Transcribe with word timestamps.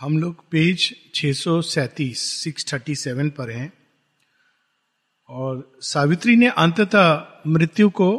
हम 0.00 0.18
लोग 0.18 0.48
पेज 0.50 0.94
छह 1.14 1.32
सौ 1.32 1.62
सैतीस 1.62 2.20
सिक्स 2.42 2.72
थर्टी 2.72 2.94
सेवन 2.94 3.30
पर 3.30 3.50
हैं। 3.50 3.72
और 5.28 5.78
सावित्री 5.80 6.36
ने 6.36 6.48
अंततः 6.48 7.26
मृत्यु 7.46 7.90
को 7.90 8.10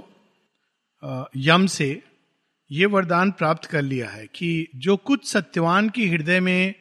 यम 1.36 1.65
से 1.68 2.04
ये 2.71 2.86
वरदान 2.86 3.31
प्राप्त 3.31 3.65
कर 3.65 3.81
लिया 3.81 4.10
है 4.10 4.28
कि 4.28 4.68
जो 4.76 4.97
कुछ 4.97 5.28
सत्यवान 5.28 5.89
की 5.89 6.10
हृदय 6.10 6.39
में 6.39 6.73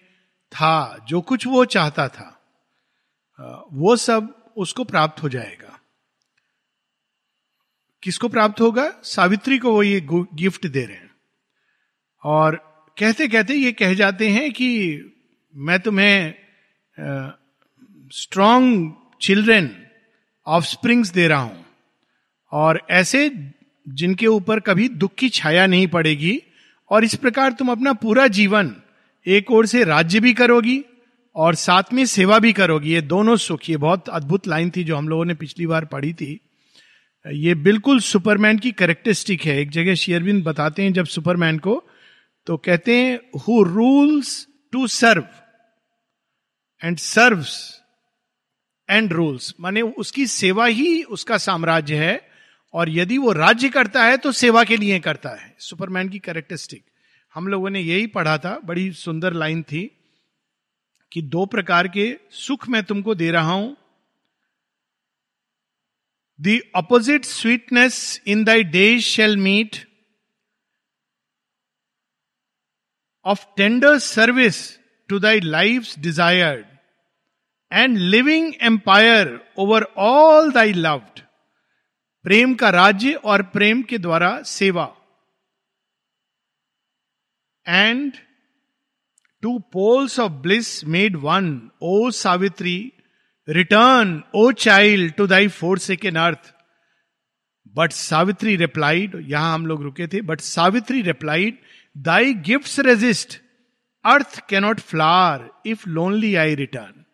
था, 0.53 1.05
जो 1.09 1.21
कुछ 1.21 1.47
वो 1.47 1.65
चाहता 1.65 2.09
था 2.09 2.35
वो 3.73 3.97
सब 3.97 4.53
उसको 4.57 4.85
प्राप्त 4.85 5.23
हो 5.23 5.29
जाएगा। 5.29 5.79
किसको 8.03 8.29
प्राप्त 8.29 8.61
होगा? 8.61 8.93
सावित्री 9.03 9.59
को 9.59 9.73
वो 9.73 9.83
ये 9.83 10.01
गिफ्ट 10.11 10.67
दे 10.67 10.85
रहे 10.85 10.97
हैं। 10.97 11.11
और 12.25 12.68
कहते 12.99 13.27
कहते 13.29 13.55
ये 13.55 13.73
कह 13.73 13.93
जाते 13.95 14.29
हैं 14.29 14.51
कि 14.53 14.69
मैं 15.55 15.79
तुम्हें 15.81 16.35
स्ट्रॉन्ग 18.13 18.93
चिल्ड्रेन 19.21 19.71
ऑफ़ 20.47 20.65
स्प्रिंग्स 20.65 21.11
दे 21.11 21.27
रहा 21.29 21.41
हूँ। 21.41 21.65
और 22.53 22.81
ऐसे 22.91 23.31
जिनके 23.87 24.27
ऊपर 24.27 24.61
कभी 24.61 24.89
दुख 24.89 25.15
की 25.15 25.29
छाया 25.29 25.67
नहीं 25.67 25.87
पड़ेगी, 25.87 26.41
और 26.91 27.05
इस 27.05 27.15
प्रकार 27.15 27.53
तुम 27.53 27.71
अपना 27.71 27.93
पूरा 27.93 28.27
जीवन 28.29 28.75
एक 29.27 29.51
ओर 29.51 29.67
से 29.67 29.83
राज्य 29.85 30.21
भी 30.21 30.33
करोगी 30.35 30.83
और 31.37 31.55
साथ 31.55 31.93
में 31.93 32.05
सेवा 32.07 32.39
भी 32.39 32.53
करोगी। 32.53 32.93
ये 32.93 33.01
दोनों 33.03 33.37
सुख, 33.37 33.69
ये 33.71 33.77
बहुत 33.77 34.09
अद्भुत 34.09 34.49
लाइन 34.49 34.71
थी 34.77 34.85
जो 34.85 34.97
हम 34.97 35.09
लोगों 35.09 35.25
ने 35.25 35.35
पिछली 35.35 35.67
बार 35.67 35.85
पढ़ी 35.85 36.13
थी। 36.13 36.41
ये 37.27 37.55
बिल्कुल 37.55 38.01
सुपरमैन 38.01 38.59
की 38.59 38.71
करेक्टरिस्टिक 38.73 39.43
है। 39.43 39.59
एक 39.61 39.71
जगह 39.71 39.95
शेयरविंद 39.95 40.43
बताते 40.45 40.83
हैं 40.83 40.93
जब 40.93 41.07
सुपरमैन 41.07 41.59
को 41.59 41.83
तो 42.49 42.57
कहते 42.57 42.97
हैं 42.97 43.39
who 43.39 43.63
rules 43.63 44.47
to 44.73 44.87
serve 44.87 45.25
and 46.83 46.99
serve 46.99 47.45
and 48.89 49.13
rules 49.13 49.55
माने 49.61 49.81
उसकी 49.83 50.27
सेवा 50.27 50.67
ही 50.67 51.03
उसका 51.03 51.39
साम्राज्य 51.39 51.97
है 51.97 52.31
और 52.75 52.91
यदि 52.91 53.19
वो 53.19 53.33
राज्य 53.33 53.69
करता 53.69 54.05
है 54.05 54.17
तो 54.17 54.33
सेवा 54.33 54.63
के 54.65 54.77
लिए 54.77 55.01
करता 55.01 55.31
है। 55.31 55.55
सुपरमैन 55.59 56.09
की 56.09 56.19
करेक्टरिस्टिक 56.19 56.85
हम 57.35 57.49
लोगों 57.49 57.71
ने 57.71 57.81
यही 57.81 58.07
पढ़ा 58.07 58.39
था, 58.39 58.59
बड़ी 58.65 58.93
सुंदर 58.93 59.33
लाइन 59.33 59.63
थी 59.63 59.83
कि 61.13 61.23
दो 61.23 61.45
प्रकार 61.47 61.89
के 61.89 62.17
सुख 62.31 62.69
मैं 62.69 62.83
तुमको 62.85 63.15
दे 63.15 63.31
रहा 63.31 63.53
हूँ। 63.53 63.77
The 66.41 66.61
opposite 66.77 67.25
sweetness 67.25 68.21
in 68.27 68.45
thy 68.45 68.65
day 68.65 69.01
shall 69.01 69.37
meet 69.37 69.88
of 73.33 73.45
tender 73.57 73.95
service 74.01 74.59
to 75.09 75.19
thy 75.25 75.37
life's 75.55 75.95
desired, 76.07 76.67
and 77.73 78.01
living 78.15 78.47
empire 78.71 79.41
over 79.57 79.81
all 80.09 80.53
thy 80.59 80.69
loved. 80.87 81.23
प्रेम 82.25 82.55
का 82.61 82.71
राज्य 82.71 83.13
और 83.33 83.43
प्रेम 83.57 83.83
के 83.91 83.99
द्वारा 83.99 84.31
सेवा। 84.51 84.87
And 87.67 88.13
two 89.43 89.59
poles 89.73 90.19
of 90.21 90.33
bliss 90.47 90.69
made 90.95 91.17
one 91.25 91.51
O 91.83 92.11
Savitri 92.19 92.77
return 93.49 94.23
O 94.35 94.51
child 94.65 95.13
to 95.17 95.27
thy 95.27 95.49
forsaken 95.79 96.19
earth 96.19 96.53
but 97.77 97.93
Savitri 97.93 98.57
replied 98.57 99.15
यहाँ 99.31 99.55
हम 99.55 99.67
लोग 99.67 99.83
रुके 99.83 100.07
थे 100.13 100.21
but 100.31 100.41
Savitri 100.41 101.03
replied 101.03 101.59
thy 101.99 102.35
gift 102.35 102.81
resist 102.81 103.41
earth 104.05 104.49
cannot 104.49 104.81
flower 104.81 105.51
if 105.67 105.89
lonely 105.89 106.35
I 106.35 106.55
return 106.55 107.05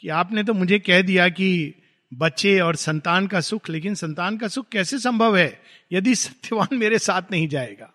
कि 0.00 0.08
आपने 0.08 0.44
तो 0.44 0.54
मुझे 0.54 0.78
कह 0.78 1.02
दिया 1.02 1.28
कि 1.28 1.74
बच्चे 2.14 2.60
और 2.60 2.76
संतान 2.76 3.26
का 3.26 3.40
सुख, 3.40 3.68
लेकिन 3.68 3.94
संतान 3.94 4.38
का 4.38 4.48
सुख 4.48 4.68
कैसे 4.68 4.98
संभव 4.98 5.36
है 5.36 5.62
यदि 5.92 6.14
सत्यवान 6.14 6.76
मेरे 6.76 6.98
साथ 6.98 7.22
नहीं 7.30 7.48
जाएगा? 7.48 7.92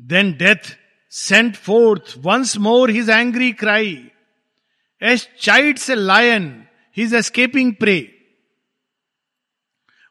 Then 0.00 0.32
death 0.32 0.78
sent 1.10 1.56
forth 1.56 2.14
once 2.18 2.56
more 2.56 2.90
his 2.90 3.10
angry 3.10 3.52
cry 3.52 4.08
as 5.02 5.28
chides 5.40 5.90
a 5.90 5.94
lion 5.94 6.66
his 6.96 7.14
escaping 7.14 7.74
prey 7.74 8.19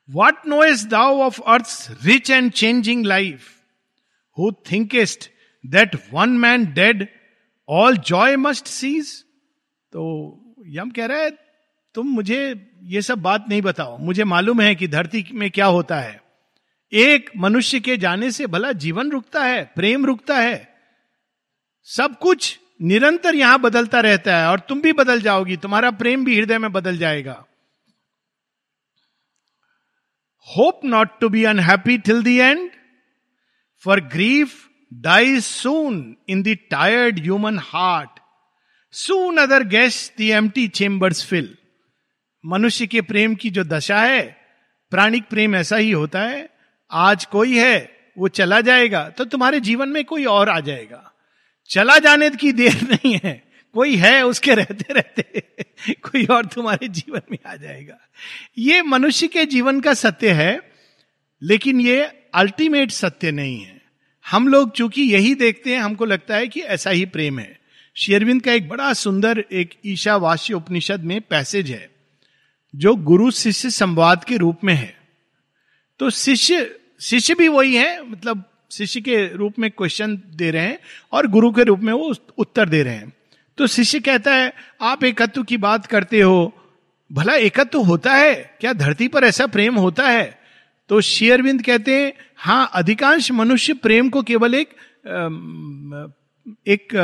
What 0.10 0.38
knowest 0.48 0.90
thou 0.90 1.20
of 1.22 1.40
earth 1.48 1.98
rich 2.06 2.30
and 2.30 2.52
changing 2.52 3.06
life 3.06 3.50
who 4.38 4.52
thinkest 4.68 5.28
that 5.64 5.96
one 6.14 6.30
man 6.40 6.66
dead 6.74 7.08
all 7.70 7.98
joy 8.08 8.36
must 8.38 8.68
cease 8.68 9.12
तो 9.94 10.06
यम 10.68 10.90
कह 10.90 11.06
रहा 11.06 11.18
है, 11.18 11.30
तुम 11.96 12.08
मुझे 12.08 12.40
ये 12.84 13.02
सब 13.02 13.22
बात 13.22 13.46
नहीं 13.50 13.62
बताओ। 13.62 13.98
मुझे 13.98 14.24
मालूम 14.24 14.62
है 14.62 14.74
कि 14.76 14.88
धरती 14.88 15.26
में 15.34 15.50
क्या 15.52 15.66
होता 15.66 16.00
है। 16.00 16.20
एक 16.92 17.30
मनुष्य 17.38 17.80
के 17.80 17.98
जाने 17.98 18.32
से 18.32 18.48
भला 18.48 18.72
जीवन 18.74 19.12
रुकता 19.12 19.44
है, 19.44 19.64
प्रेम 19.76 20.06
रुकता 20.06 20.38
है। 20.38 20.68
सब 21.88 22.18
कुछ 22.20 22.58
निरंतर 22.82 23.36
यहाँ 23.36 23.60
बदलता 23.60 24.00
रहता 24.00 24.38
है 24.38 24.48
और 24.48 24.60
तुम 24.60 24.82
भी 24.82 24.94
बदल 24.94 25.22
जाओगी। 25.22 25.58
तुम्हारा 25.58 25.92
प्रेम 25.94 26.26
भी 26.26 26.38
हृदय 26.38 26.58
में 26.58 26.72
बदल 26.72 26.98
जाएगा। 26.98 27.44
Hope 30.58 30.82
not 30.86 31.20
to 31.22 31.30
be 31.30 31.44
unhappy 31.44 31.98
till 31.98 32.24
the 32.24 32.28
end 32.28 32.70
for 33.84 34.02
grief 34.02 34.54
die 34.94 35.40
soon 35.40 36.16
in 36.30 36.44
tired 36.44 37.20
human 37.20 37.60
heart 37.60 38.20
soon 38.92 39.38
other 39.38 39.64
guests 39.64 40.18
the 40.18 40.32
empty 40.50 40.68
chambers 40.68 41.26
fill 41.26 41.56
मनुष्य 42.46 42.88
के 42.88 43.02
प्रेम 43.02 43.36
की 43.36 43.50
जो 43.50 43.64
दशा 43.64 44.02
है, 44.02 44.38
प्राणिक 44.92 45.24
प्रेम 45.30 45.56
ऐसा 45.56 45.78
ही 45.78 45.92
होता 45.92 46.22
है। 46.22 46.50
आज 46.92 47.26
कोई 47.26 47.58
है, 47.58 47.98
वो 48.18 48.28
चला 48.28 48.62
जाएगा 48.62 49.10
तो 49.10 49.26
तुम्हारे 49.26 49.60
जीवन 49.60 49.90
में 49.90 50.06
कोई 50.06 50.26
और 50.26 50.50
आ 50.50 50.60
जाएगा। 50.60 51.12
चला 51.70 51.98
जाने 51.98 52.30
की 52.30 52.52
देर 52.52 52.82
नहीं 52.84 53.20
है। 53.24 53.49
कोई 53.74 53.96
है 53.96 54.26
उसके 54.26 54.56
रहते 54.56 54.94
रहते 54.94 55.42
कोई 55.94 56.26
और 56.26 56.46
तुम्हारे 56.46 56.88
जीवन 56.88 57.22
में 57.32 57.38
आ 57.46 57.56
जाएगा। 57.56 57.98
ये 58.58 58.82
मनुष्य 58.82 59.28
के 59.28 59.46
जीवन 59.46 59.82
का 59.82 59.94
सत्य 59.94 60.32
है, 60.32 60.72
लेकिन 61.44 61.82
ये 61.82 62.12
अल्टीमेट 62.34 62.92
सत्य 62.92 63.32
नहीं 63.32 63.62
है। 63.62 63.82
हम 64.28 64.48
लोग 64.48 64.72
चूँकि 64.72 65.02
यही 65.02 65.36
देखते 65.36 65.74
हैं, 65.74 65.82
हमको 65.82 66.06
लगता 66.06 66.36
है 66.36 66.48
कि 66.48 66.62
ऐसा 66.62 66.90
ही 66.90 67.06
प्रेम 67.06 67.40
है। 67.40 67.60
शेरविंद 67.96 68.42
का 68.42 68.54
एक 68.54 68.70
बड़ा 68.70 68.94
सुंदर 68.94 69.46
एक 69.52 69.70
ईशावासी 69.86 70.54
उपनिषद 70.54 71.04
में 71.04 71.22
पैसेज 71.22 71.72
है, 71.72 71.90
जो 72.76 72.96
गुरु 72.96 73.32
शिष्य 73.32 73.70
संवाद 73.70 74.24
के 74.24 74.38
रूप 74.38 74.60
में 74.64 74.74
है। 74.74 74.98
तो 76.00 76.10
शिष्य 76.10 76.76
शिष्य 77.02 77.36
भी 77.36 77.48
वही 77.48 77.76
है 77.76 78.10
मतलब 78.10 78.44
शिष्य 78.72 79.02
के 79.02 79.34
रूप 79.34 79.60
में 79.60 79.72
क्वेश्चन 79.72 80.22
दे 80.36 80.52
रहे 80.52 80.66
हैं 80.66 80.80
और 81.12 81.28
गुरु 81.28 81.52
के 81.52 81.64
रूप 81.64 81.80
में 81.80 81.94
वो 81.94 82.16
उत्तर 82.38 82.70
दे 82.70 82.84
रहे 82.84 82.94
हैं। 82.94 83.14
तो 83.60 83.68
शिष्य 83.68 84.00
कहता 84.00 84.34
है, 84.34 84.54
आप 84.82 85.04
एकत्व 85.04 85.44
की 85.44 85.58
बात 85.58 85.86
करते 85.86 86.20
हो। 86.22 86.54
भला 87.12 87.34
एकत्व 87.36 87.80
होता 87.80 88.14
है? 88.14 88.58
क्या 88.62 88.74
धरती 88.74 89.08
पर 89.08 89.24
ऐसा 89.24 89.48
प्रेम 89.48 89.76
होता 89.76 90.08
है? 90.10 90.40
तो 90.90 91.02
शेयरविंद 91.02 91.64
कहते 91.64 92.00
हैं 92.00 92.14
हाँ 92.38 92.70
अधिकांश 92.74 93.32
मनुष्य 93.32 93.74
प्रेम 93.74 94.10
को 94.10 94.22
केवल 94.24 94.56
एक 94.56 94.70
एक 96.68 96.96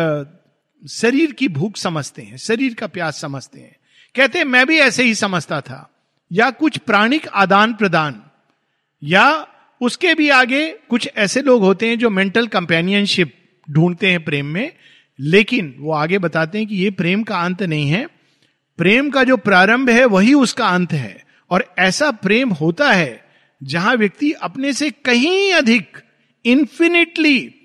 शरीर 0.83 1.31
की 1.31 1.47
भूख 1.47 1.77
समझते 1.77 2.21
हैं, 2.21 2.37
शरीर 2.37 2.73
का 2.73 2.87
प्यास 2.87 3.21
समझते 3.21 3.59
हैं। 3.59 3.75
कहते 4.15 4.39
हैं, 4.39 4.45
मैं 4.45 4.65
भी 4.67 4.77
ऐसे 4.79 5.03
ही 5.03 5.15
समझता 5.15 5.61
था। 5.61 5.89
या 6.31 6.49
कुछ 6.51 6.77
प्राणिक 6.77 7.27
आदान 7.27 7.73
प्रदान, 7.73 8.21
या 9.03 9.47
उसके 9.81 10.13
भी 10.13 10.29
आगे 10.29 10.67
कुछ 10.89 11.09
ऐसे 11.17 11.41
लोग 11.41 11.61
होते 11.61 11.89
हैं 11.89 11.99
जो 11.99 12.09
मेंटल 12.09 12.47
कंपेनियनशिप 12.47 13.33
ढूंढते 13.71 14.11
हैं 14.11 14.23
प्रेम 14.23 14.45
में 14.45 14.71
लेकिन 15.19 15.75
वो 15.79 15.91
आगे 15.91 16.17
बताते 16.17 16.57
हैं 16.57 16.67
कि 16.67 16.75
ये 16.75 16.91
प्रेम 16.91 17.23
का 17.23 17.39
अंत 17.39 17.63
नहीं 17.63 17.89
है। 17.89 18.07
प्रेम 18.77 19.09
का 19.09 19.23
जो 19.23 19.37
प्रारंभ 19.37 19.89
है, 19.89 20.05
वही 20.05 20.33
उसका 20.33 20.67
अंत 20.67 20.93
है। 20.93 21.23
और 21.49 21.73
ऐसा 21.79 22.11
प्रेम 22.11 22.49
होता 22.49 22.91
है, 22.91 23.25
जहाँ 23.63 23.95
व्यक्ति 23.95 24.31
अपने 24.31 24.73
से 24.73 24.91
कहीं 24.91 25.53
अधिक 25.53 25.97
इंफिनिटली 26.45 27.55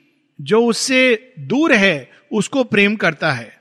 जो 0.41 0.67
उससे 0.67 1.33
दूर 1.39 1.73
है, 1.73 2.11
उसको 2.33 2.65
प्रेम 2.65 2.97
करता 2.97 3.33
है। 3.33 3.61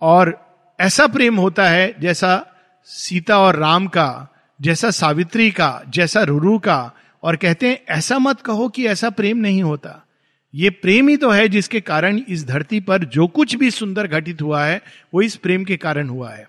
और 0.00 0.48
ऐसा 0.80 1.06
प्रेम 1.06 1.36
होता 1.36 1.68
है, 1.68 1.94
जैसा 2.00 2.46
सीता 2.84 3.38
और 3.38 3.56
राम 3.56 3.86
का, 3.86 4.28
जैसा 4.60 4.90
सावित्री 4.90 5.50
का, 5.50 5.82
जैसा 5.88 6.22
रुरु 6.22 6.58
का, 6.58 6.92
और 7.22 7.36
कहते 7.36 7.68
हैं, 7.68 7.84
ऐसा 7.88 8.18
मत 8.18 8.40
कहो 8.40 8.68
कि 8.68 8.86
ऐसा 8.86 9.10
प्रेम 9.10 9.36
नहीं 9.36 9.62
होता। 9.62 10.07
ये 10.54 10.70
प्रेम 10.70 11.08
ही 11.08 11.16
तो 11.16 11.30
है 11.30 11.48
जिसके 11.48 11.80
कारण 11.80 12.20
इस 12.28 12.46
धरती 12.46 12.80
पर 12.80 13.04
जो 13.04 13.26
कुछ 13.26 13.54
भी 13.54 13.70
सुंदर 13.70 14.06
घटित 14.06 14.42
हुआ 14.42 14.64
है, 14.64 14.82
वो 15.14 15.22
इस 15.22 15.36
प्रेम 15.36 15.64
के 15.64 15.76
कारण 15.76 16.08
हुआ 16.08 16.30
है। 16.30 16.48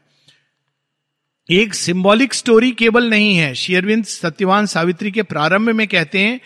एक 1.49 1.73
सिंबॉलिक 1.73 2.33
स्टोरी 2.33 2.71
केवल 2.71 3.09
नहीं 3.09 3.35
है। 3.35 3.53
शेयरविंद 3.55 4.05
सत्यवान 4.05 4.65
सावित्री 4.65 5.11
के 5.11 5.23
प्रारंभ 5.23 5.69
में 5.69 5.87
कहते 5.87 6.19
हैं, 6.19 6.41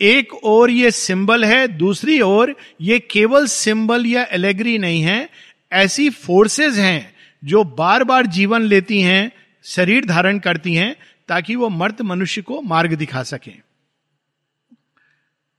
एक 0.00 0.34
और 0.34 0.70
ये 0.70 0.90
सिंबल 0.90 1.44
है, 1.44 1.68
दूसरी 1.68 2.20
ओर 2.20 2.56
ये 2.80 2.98
केवल 2.98 3.46
सिंबल 3.46 4.06
या 4.06 4.26
एलेग्री 4.30 4.78
नहीं 4.78 5.02
है, 5.02 5.28
ऐसी 5.72 6.10
फोर्सेस 6.10 6.74
हैं 6.74 7.14
जो 7.44 7.64
बार 7.64 8.04
बार 8.04 8.26
जीवन 8.26 8.62
लेती 8.62 9.00
हैं, 9.00 9.32
शरीर 9.64 10.04
धारण 10.04 10.38
करती 10.38 10.74
हैं, 10.74 10.96
ताकि 11.28 11.54
वो 11.56 11.68
मर्द 11.68 12.00
मनुष्य 12.00 12.42
को 12.42 12.62
मार्ग 12.62 12.94
दिखा 12.94 13.22
सके। 13.22 13.50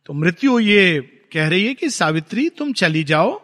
तो 0.05 0.13
मृत्यु 0.13 0.59
ये 0.59 1.15
कह 1.33 1.47
रही 1.47 1.67
है 1.67 1.73
कि, 1.73 1.89
सावित्री, 1.89 2.49
तुम 2.49 2.73
चली 2.73 3.03
जाओ। 3.03 3.41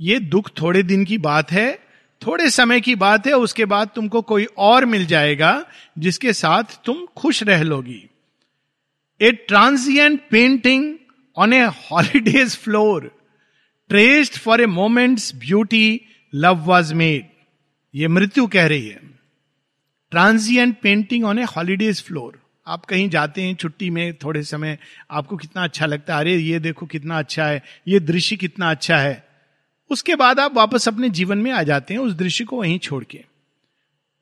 ये 0.00 0.18
दुख 0.18 0.50
थोड़े 0.60 0.82
दिन 0.82 1.04
की 1.04 1.18
बात 1.18 1.52
है, 1.52 1.78
थोड़े 2.26 2.50
समय 2.50 2.80
की 2.80 2.94
बात 2.94 3.26
है, 3.26 3.32
उसके 3.32 3.64
बाद 3.64 3.90
तुमको 3.94 4.22
कोई 4.22 4.44
और 4.58 4.84
मिल 4.84 5.06
जाएगा, 5.06 5.66
जिसके 5.98 6.32
साथ 6.32 6.84
तुम 6.84 7.06
खुश 7.16 7.42
रह 7.42 7.62
लोगी। 7.62 8.10
A 9.20 9.32
transient 9.32 10.20
painting 10.30 10.94
on 11.36 11.52
a 11.52 11.60
holiday's 11.60 12.56
floor 12.56 13.18
traced 13.88 14.34
for 14.34 14.60
a 14.60 14.66
moment's 14.66 15.34
beauty 15.34 16.00
love 16.34 16.56
was 16.56 16.94
made 16.94 17.26
ये 17.94 18.08
मृत्यु 18.08 18.46
कह 18.46 18.66
रही 18.66 18.88
है। 18.88 19.00
Transient 20.10 20.76
painting 20.82 21.24
on 21.24 21.38
a 21.38 21.42
holiday's 21.42 22.02
floor 22.02 22.47
आप 22.68 22.84
कहीं 22.84 23.08
जाते 23.10 23.42
हैं 23.42 23.54
छुट्टी 23.54 23.90
में, 23.90 24.14
थोड़े 24.14 24.42
समय, 24.42 24.78
आपको 25.10 25.36
कितना 25.36 25.64
अच्छा 25.64 25.86
लगता 25.86 26.14
है, 26.14 26.20
अरे 26.20 26.36
ये 26.36 26.58
देखो 26.58 26.86
कितना 26.86 27.18
अच्छा 27.18 27.46
है, 27.46 27.62
ये 27.88 28.00
दृश्य 28.00 28.36
कितना 28.36 28.70
अच्छा 28.70 28.96
है। 28.96 29.26
उसके 29.90 30.14
बाद 30.14 30.40
आप 30.40 30.54
वापस 30.54 30.88
अपने 30.88 31.08
जीवन 31.08 31.38
में 31.38 31.50
आ 31.52 31.62
जाते 31.62 31.94
हैं, 31.94 32.00
उस 32.00 32.12
दृश्य 32.12 32.44
को 32.44 32.60
वहीं 32.60 32.78
छोड़ 32.78 33.04
के। 33.04 33.24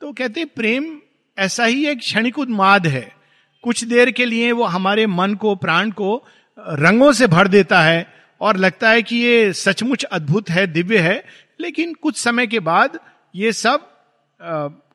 तो 0.01 0.13
कहते 0.13 0.41
हैं, 0.41 0.49
प्रेम 0.49 1.01
ऐसा 1.39 1.65
ही 1.65 1.87
एक 1.87 1.99
क्षणिक 1.99 2.39
उन्माद 2.39 2.87
है। 2.87 3.17
कुछ 3.65 3.85
देर 3.85 4.11
के 4.11 4.25
लिए 4.25 4.53
वो 4.53 4.65
हमारे 4.65 5.07
मन 5.07 5.35
को, 5.35 5.55
प्राण 5.55 5.91
को 5.91 6.25
रंगों 6.59 7.13
से 7.13 7.27
भर 7.27 7.49
देता 7.49 7.83
है 7.83 8.07
और 8.41 8.57
लगता 8.57 8.91
है 8.91 9.03
कि 9.03 9.17
ये 9.17 9.53
सचमुच 9.53 10.05
अद्भुत 10.05 10.51
है, 10.51 10.67
दिव्य 10.67 10.99
है, 10.99 11.25
लेकिन 11.61 11.95
कुछ 11.95 12.17
समय 12.17 12.47
के 12.47 12.61
बाद 12.61 12.99
ये 13.35 13.53
सब 13.53 13.91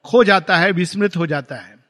खो 0.06 0.24
जाता 0.24 0.58
है, 0.58 0.72
विस्मृत 0.72 1.18
हो 1.18 1.28
जाता 1.28 1.56
है। 1.56 1.81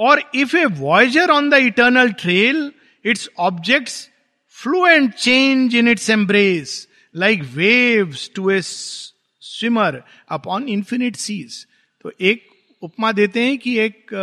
और 0.00 0.22
if 0.34 0.56
a 0.56 0.64
voyager 0.64 1.30
on 1.30 1.50
the 1.50 1.54
eternal 1.62 2.12
trail 2.20 2.70
its 3.04 3.28
objects 3.38 4.08
flee 4.56 4.86
and 4.86 5.10
change 5.12 5.74
in 5.76 5.88
its 5.88 6.10
embrace 6.10 6.86
like 7.14 7.42
waves 7.54 8.30
to 8.34 8.50
a 8.50 8.60
swimmer 8.62 10.02
upon 10.30 10.68
infinite 10.68 11.16
seas 11.16 11.66
तो 12.04 12.12
एक 12.20 12.48
उपमा 12.82 13.10
देते 13.12 13.40
हैं 13.40 13.56
कि 13.58 13.78
एक 13.78 14.14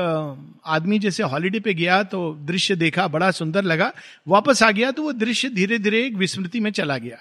आदमी 0.66 0.98
जैसे 1.00 1.24
हॉलीडे 1.24 1.60
पे 1.60 1.74
गया 1.74 2.02
तो 2.04 2.20
दृश्य 2.46 2.76
देखा, 2.76 3.08
बड़ा 3.08 3.30
सुंदर 3.32 3.64
लगा, 3.64 3.92
वापस 4.28 4.64
आ 4.64 4.70
गया 4.72 4.92
तो 4.92 5.04
वो 5.04 5.12
दृश्य 5.14 5.50
धीरे 5.50 5.78
धीरे 5.80 6.06
एक 6.06 6.16
विस्मृति 6.16 6.60
में 6.60 6.72
चला 6.72 6.98
गया। 6.98 7.18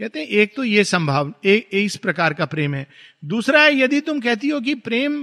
कहते 0.00 0.20
हैं, 0.20 0.26
एक 0.26 0.54
तो 0.56 0.64
ये 0.64 0.84
संभाव 0.84 1.32
एक 1.44 1.68
इस 1.74 1.96
प्रकार 1.96 2.34
का 2.34 2.46
प्रेम 2.46 2.74
है। 2.74 2.86
दूसरा 3.24 3.62
है, 3.62 3.78
यदि 3.80 4.00
तुम 4.00 4.20
कहती 4.20 4.48
हो 4.48 4.60
कि 4.60 4.74
प्रेम 4.74 5.22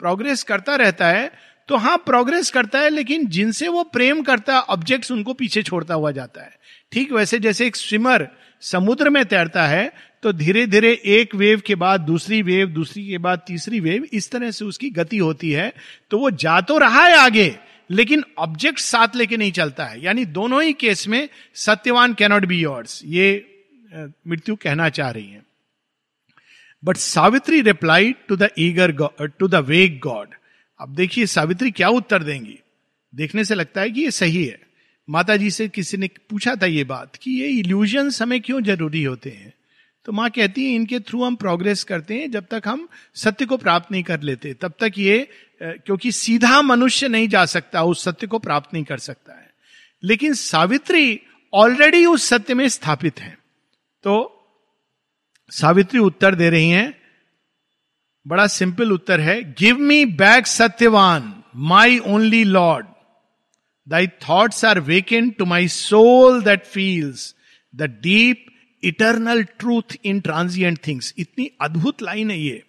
प्रोग्रेस 0.00 0.42
करता 0.42 0.76
रहता 0.76 1.08
है 1.08 1.30
तो 1.68 1.76
हाँ 1.76 1.96
प्रोग्रेस 2.06 2.50
करता 2.50 2.78
है, 2.78 2.88
लेकिन 2.90 3.26
जिनसे 3.28 3.68
वो 3.68 3.82
प्रेम 3.84 4.22
करता 4.22 4.54
है 4.54 4.60
ऑब्जेक्ट्स 4.62 5.10
उनको 5.12 5.32
पीछे 5.34 5.62
छोड़ता 5.62 5.94
हुआ 5.94 6.10
जाता 6.12 6.42
है। 6.42 6.56
ठीक 6.92 7.12
वैसे 7.12 7.38
जैसे 7.38 7.66
एक 7.66 7.76
स्विमर 7.76 8.28
समुद्र 8.62 9.10
में 9.10 9.24
तैरता 9.26 9.66
है 9.66 9.92
तो 10.22 10.32
धीरे 10.32 10.66
धीरे 10.66 10.92
एक 11.06 11.34
वेव 11.34 11.62
के 11.66 11.74
बाद 11.74 12.00
दूसरी 12.02 12.40
वेव 12.42 12.68
दूसरी 12.70 13.06
के 13.08 13.18
बाद 13.18 13.40
तीसरी 13.46 13.80
वेव 13.80 14.04
इस 14.12 14.30
तरह 14.30 14.50
से 14.50 14.64
उसकी 14.64 14.90
गति 14.90 15.18
होती 15.18 15.50
है। 15.52 15.72
तो 16.10 16.18
वो 16.18 16.30
जा 16.32 16.60
तो 16.60 16.78
रहा 16.78 17.02
है 17.02 17.16
आगे, 17.16 17.56
लेकिन 17.90 18.24
ऑब्जेक्ट 18.38 18.78
साथ 18.80 19.16
लेके 19.16 19.36
नहीं 19.36 19.52
चलता 19.52 19.84
है। 19.84 20.02
यानी 20.04 20.24
दोनों 20.26 20.62
ही 20.62 20.72
केस 20.74 21.06
में 21.08 21.28
सत्यवान 21.56 22.14
कैनॉट 22.14 22.44
बी 22.44 22.60
योर्स 22.60 23.00
ये 23.06 23.26
मृत्यु 23.92 24.56
कहना 24.56 24.88
चाह 24.90 25.10
रही 25.10 25.28
है। 25.28 25.42
But 26.82 26.96
Savitri 26.98 27.60
reply 27.62 28.12
to 28.28 28.36
the 28.36 28.48
eager 28.58 28.92
to 29.30 29.48
the 29.48 29.64
vague 29.66 30.00
god 30.00 30.34
अब 30.84 30.94
देखिए 30.94 31.26
सावित्री 31.26 31.70
क्या 31.70 31.88
उत्तर 31.88 32.22
देंगी? 32.22 32.58
देखने 33.14 33.44
से 33.44 33.54
लगता 33.54 33.80
है 33.80 33.90
कि 33.90 34.00
ये 34.00 34.10
सही 34.10 34.44
है। 34.44 34.60
माता 35.08 35.36
जी 35.36 35.50
से 35.50 35.68
किसी 35.68 35.96
ने 35.96 36.08
पूछा 36.30 36.54
था 36.54 36.66
ये 36.66 36.84
बात 36.84 37.16
कि 37.16 37.30
ये 37.30 37.48
इल्यूजन्स 37.48 38.20
हमें 38.22 38.40
क्यों 38.40 38.60
ज़रूरी 38.62 39.02
होते 39.04 39.30
हैं? 39.30 39.52
तो 40.04 40.12
माँ 40.12 40.28
कहती 40.30 40.64
है, 40.64 40.74
इनके 40.74 40.98
थ्रू 41.00 41.22
हम 41.24 41.36
प्रोग्रेस 41.36 41.84
करते 41.84 42.14
हैं 42.14 42.30
जब 42.30 42.46
तक 42.50 42.62
हम 42.66 42.88
सत्य 43.14 43.46
को 43.46 43.56
प्राप्त 43.56 43.92
नहीं 43.92 44.02
कर 44.02 44.20
लेते। 44.20 44.52
तब 44.54 44.72
तक 44.80 44.92
ये 44.98 45.28
क्योंकि 45.62 46.12
सीधा 46.12 46.60
मनुष्य 46.62 47.08
नहीं 47.08 47.28
जा 47.28 47.44
सकता, 47.44 47.82
उस 47.82 48.04
सत्य 48.04 48.26
को 48.26 48.38
प्राप्त 48.38 48.74
नहीं 48.74 48.84
कर 48.84 48.98
सकता 48.98 49.32
है। 49.32 49.50
लेकिन 50.02 50.34
सावित्री 50.34 51.20
ऑलरेडी 51.52 52.04
उस 52.06 52.24
सत्य 52.24 52.54
में 52.54 52.68
स्थापित 52.68 53.20
है। 53.20 53.38
तो 54.04 54.30
सावित्री 55.50 56.00
उत्तर 56.00 56.34
दे 56.34 56.50
रही 56.50 56.68
हैं 56.70 57.03
बड़ा 58.26 58.46
सिंपल 58.46 58.92
उत्तर 58.92 59.20
है 59.20 59.52
give 59.52 59.78
me 59.78 60.04
back 60.04 60.46
Satyavan 60.46 61.42
my 61.56 61.98
only 61.98 62.44
lord 62.44 62.86
thy 63.88 64.06
thoughts 64.06 64.64
are 64.64 64.80
wakened 64.80 65.34
to 65.34 65.44
my 65.44 65.68
soul 65.68 66.42
that 66.42 66.64
feels 66.64 67.34
the 67.74 67.82
deep 67.82 68.46
eternal 68.84 69.44
truth 69.44 69.96
in 70.04 70.20
transient 70.20 70.78
things 70.86 71.14
इतनी 71.18 71.50
अद्भुत 71.60 72.02
लाइन 72.02 72.30
है 72.30 72.40
ये। 72.40 72.64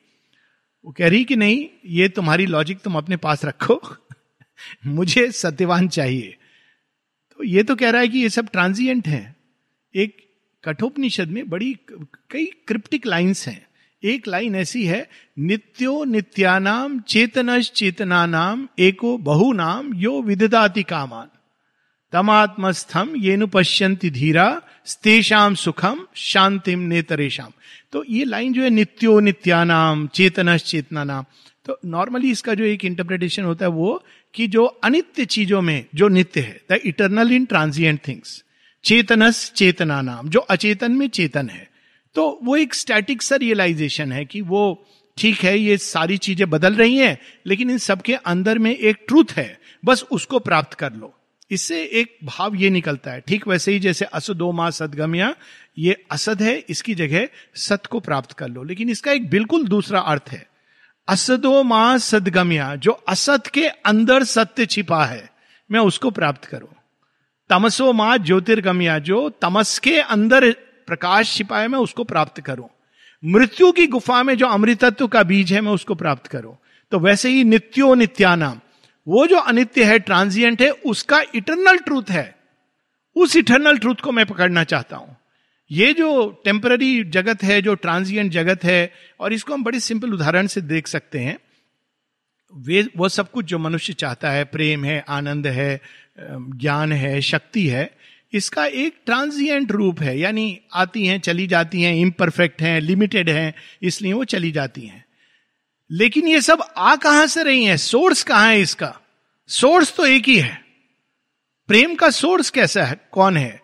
वो 0.86 0.92
कह 0.92 1.10
रही 1.10 1.24
कि 1.24 1.36
नहीं, 1.36 1.68
ये 1.86 2.10
तुम्हारी 2.10 2.46
लॉजिक 2.46 2.80
तुम 2.80 2.96
अपने 2.96 3.18
पास 3.18 3.46
रखो। 3.46 3.82
मुझे 4.86 5.32
सत्यवान 5.32 5.88
चाहिए। 5.88 6.38
तो 7.38 7.44
ये 7.44 7.64
तो 7.64 7.76
कह 7.76 7.90
रहा 7.90 8.02
है 8.02 8.08
कि 8.08 8.20
ये 8.20 8.30
सब 8.30 8.50
ट्रांजिएंट 8.50 9.08
है। 9.08 9.36
एक 9.96 10.38
कठोपनिषद 10.64 11.28
में 11.28 11.50
बड़ी 11.50 11.78
कई 12.30 12.46
क्रिप्टिक 12.46 13.06
लाइंस 13.06 13.48
हैं। 13.48 13.68
एक 14.06 14.28
लाइन 14.28 14.56
ऐसी 14.56 14.84
है, 14.86 15.08
नित्यो 15.40 16.04
नित्यानाम 16.06 17.00
चेतनश 17.10 17.72
चेतना 17.72 18.26
नाम 18.28 18.68
एको 18.80 19.18
बहु 19.20 19.52
नाम 19.54 19.94
यो 19.96 20.22
विददाति 20.22 20.84
कामान। 20.84 21.28
तमात्मस्थम 22.14 23.14
ये 23.18 23.36
नु 23.38 23.48
पश्यंति 23.48 24.10
धीरा 24.10 24.48
स्तेषाम 24.86 25.56
सुखम 25.56 26.06
शांतिम 26.16 26.80
नेतरेशम 26.88 27.52
तो 27.92 28.04
ये 28.10 28.24
लाइन 28.26 28.54
जो 28.54 28.62
है, 28.62 28.70
नित्यो 28.70 29.20
नित्यानाम 29.20 30.08
चेतनश 30.14 30.64
चेतना 30.64 31.04
नाम 31.04 31.26
तो 31.66 31.80
नॉर्मली 31.88 32.32
इसका 32.32 32.54
जो 32.54 32.64
एक 32.64 32.86
इंटरप्रिटेशन 32.86 33.44
होता 33.44 33.66
है 33.66 33.72
वो 33.72 34.02
कि 34.34 34.48
जो 34.48 34.66
अनित्य 34.66 35.26
चीज़ों 35.26 35.62
में 35.62 35.86
जो 35.96 36.08
नित्य 36.08 36.42
है 36.42 36.60
the 36.72 36.80
eternal 36.86 37.32
in 37.32 37.46
transient 37.46 38.00
things 38.08 38.44
चेतनस 38.84 39.52
चेतना 39.56 40.02
नाम 40.02 40.30
जो 40.30 40.40
अचेतन 40.40 40.92
में 40.92 41.08
चेतन 41.10 41.50
है 41.50 41.68
तो 42.16 42.40
वो 42.44 42.56
एक 42.56 42.74
स्टैटिक 42.74 43.22
सा 43.22 43.36
रियलाइजेशन 43.36 44.12
है 44.12 44.26
कि 44.26 44.42
वो 44.42 44.86
ठीक 45.18 45.40
है, 45.40 45.58
ये 45.60 45.78
सारी 45.78 46.18
चीज़ें 46.18 46.50
बदल 46.50 46.74
रही 46.74 46.98
हैं, 46.98 47.18
लेकिन 47.48 47.70
इन 47.70 47.78
सबके 47.78 48.14
अंदर 48.14 48.58
में 48.58 48.76
एक 48.76 48.98
ट्रूथ 49.08 49.26
है। 49.32 49.60
बस 49.86 50.04
उसको 50.12 50.40
प्राप्त 50.40 50.74
कर 50.74 50.94
लो। 50.94 51.14
इससे 51.52 51.84
एक 51.84 52.18
भाव 52.24 52.56
ये 52.56 52.70
निकलता 52.70 53.12
है, 53.12 53.22
ठीक 53.22 53.48
वैसे 53.48 53.72
ही 53.72 53.80
जैसे 53.80 54.06
असदो 54.06 54.52
माँ 54.52 54.72
सदगम्या, 54.72 55.36
ये 55.78 56.06
असद 56.12 56.42
है, 56.42 56.58
इसकी 56.70 56.96
जगह 56.96 57.28
सत 57.56 57.86
को 57.86 58.00
प्राप्त 58.00 58.32
कर 58.32 58.48
लो। 58.48 58.64
लेकिन 58.64 58.90
इसका 58.90 59.12
एक 59.12 59.30
बिल्कुल 59.30 59.68
दूसरा 59.68 60.00
अर्थ 60.00 60.30
है। 60.30 60.48
असदो 61.08 61.64
माँ 61.64 61.98
सदगम्या, 61.98 62.76
जो 62.76 62.92
असत 62.92 63.48
के 63.48 63.68
अंदर 63.68 64.24
सत्य 64.24 64.66
छिपा 64.66 65.06
है, 65.06 65.30
मैं 65.72 65.80
उसको 65.80 66.12
प्राप्त 66.12 66.46
करूँ। 66.46 66.70
तमसो 67.50 67.94
माँ 67.94 68.18
ज्योतिर्गम्या, 68.18 69.00
जो 69.00 69.30
तमस 69.30 69.80
के 69.80 70.00
अंदर 70.00 70.56
प्रकाश 70.88 71.38
छिपा 71.38 71.60
है 71.60 71.68
मैं 71.68 71.80
उसको 71.80 72.04
प्राप्त 72.04 72.42
करूँ। 72.42 72.70
मृत्यु 73.24 73.72
की 73.72 73.88
गुफा 73.88 74.24
में 74.24 74.38
जो 74.38 74.48
अमृतत्व 74.48 75.08
का 75.08 75.24
बीज 75.24 75.54
है, 75.54 75.62
मैं 75.62 75.72
उसको 75.72 75.96
प्राप्त 75.96 76.28
करूँ। 76.28 76.58
तो 76.92 77.00
वैसे 77.00 77.30
ही 77.30 77.44
नित्यो 77.44 77.94
नित्यानाम। 77.96 78.60
वो 79.08 79.28
जो 79.28 79.38
अनित्य 79.38 79.84
है, 79.84 80.00
ट्रांजिएंट 80.00 80.62
है, 80.62 80.70
उसका 80.70 81.22
इटरनल 81.36 81.78
ट्रूथ 81.78 82.10
है। 82.10 82.36
उस 83.16 83.36
इटरनल 83.36 83.78
ट्रूथ 83.78 83.96
को 83.96 84.12
मैं 84.12 84.26
पकड़ना 84.26 84.64
चाहता 84.64 84.98
हूँ। 84.98 85.16
ये 85.72 85.94
जो 85.94 86.42
टेम्पररी 86.46 87.04
जगत 87.04 87.44
है, 87.44 87.62
जो 87.62 87.76
ट्रांजिएंट 87.76 88.32
जगत 88.32 88.64
है, 88.64 88.92
और 89.20 89.34
इसको 89.34 89.54
हम 89.54 89.64
बड़ी 89.64 89.80
सिंपल 89.80 90.14
उदाहरण 90.14 90.48
से 90.48 90.62
देख 90.62 90.88
सकते 90.88 91.20
हैं। 91.20 91.38
वे, 92.54 92.88
वो 92.98 93.10
सब 93.10 93.32
कुछ 93.32 93.46
जो 93.46 93.60
मनुष्य 93.60 93.94
चाहता 93.94 94.30
है, 94.30 94.44
प्रेम 94.44 94.86
है, 94.86 95.06
आनंद 95.10 95.48
है 95.48 95.82
ज्ञान 96.20 96.92
है, 96.92 97.22
शक्ति 97.22 97.68
है 97.68 97.92
इसका 98.34 98.66
एक 98.66 98.96
ट्रांजिएंट 99.06 99.72
रूप 99.72 100.02
है, 100.02 100.18
यानी 100.20 100.60
आती 100.74 101.06
हैं, 101.06 101.20
चली 101.20 101.48
जाती 101.48 101.82
हैं 101.82 101.94
इम्परफेक्ट 101.96 102.62
हैं 102.62 102.80
लिमिटेड 102.82 103.30
हैं, 103.30 103.54
इसलिए 103.82 104.14
वो 104.14 104.24
चली 104.26 104.52
जाती 104.52 104.82
हैं। 104.82 105.04
लेकिन 105.90 106.28
ये 106.28 106.42
सब 106.42 106.64
आ 106.78 106.96
कहाँ 106.96 107.28
से 107.28 107.44
रही 107.44 107.64
हैं? 107.64 107.78
सोर्स 107.78 108.24
कहाँ 108.24 108.50
है 108.50 108.62
इसका? 108.62 108.94
सोर्स 109.50 109.96
तो 109.96 110.06
एक 110.06 110.28
ही 110.28 110.38
है। 110.38 110.58
प्रेम 111.70 111.96
का 111.96 112.10
सोर्स 112.12 112.50
कैसा 112.50 112.84
है? 112.84 113.00
कौन 113.12 113.38
है? 113.38 113.62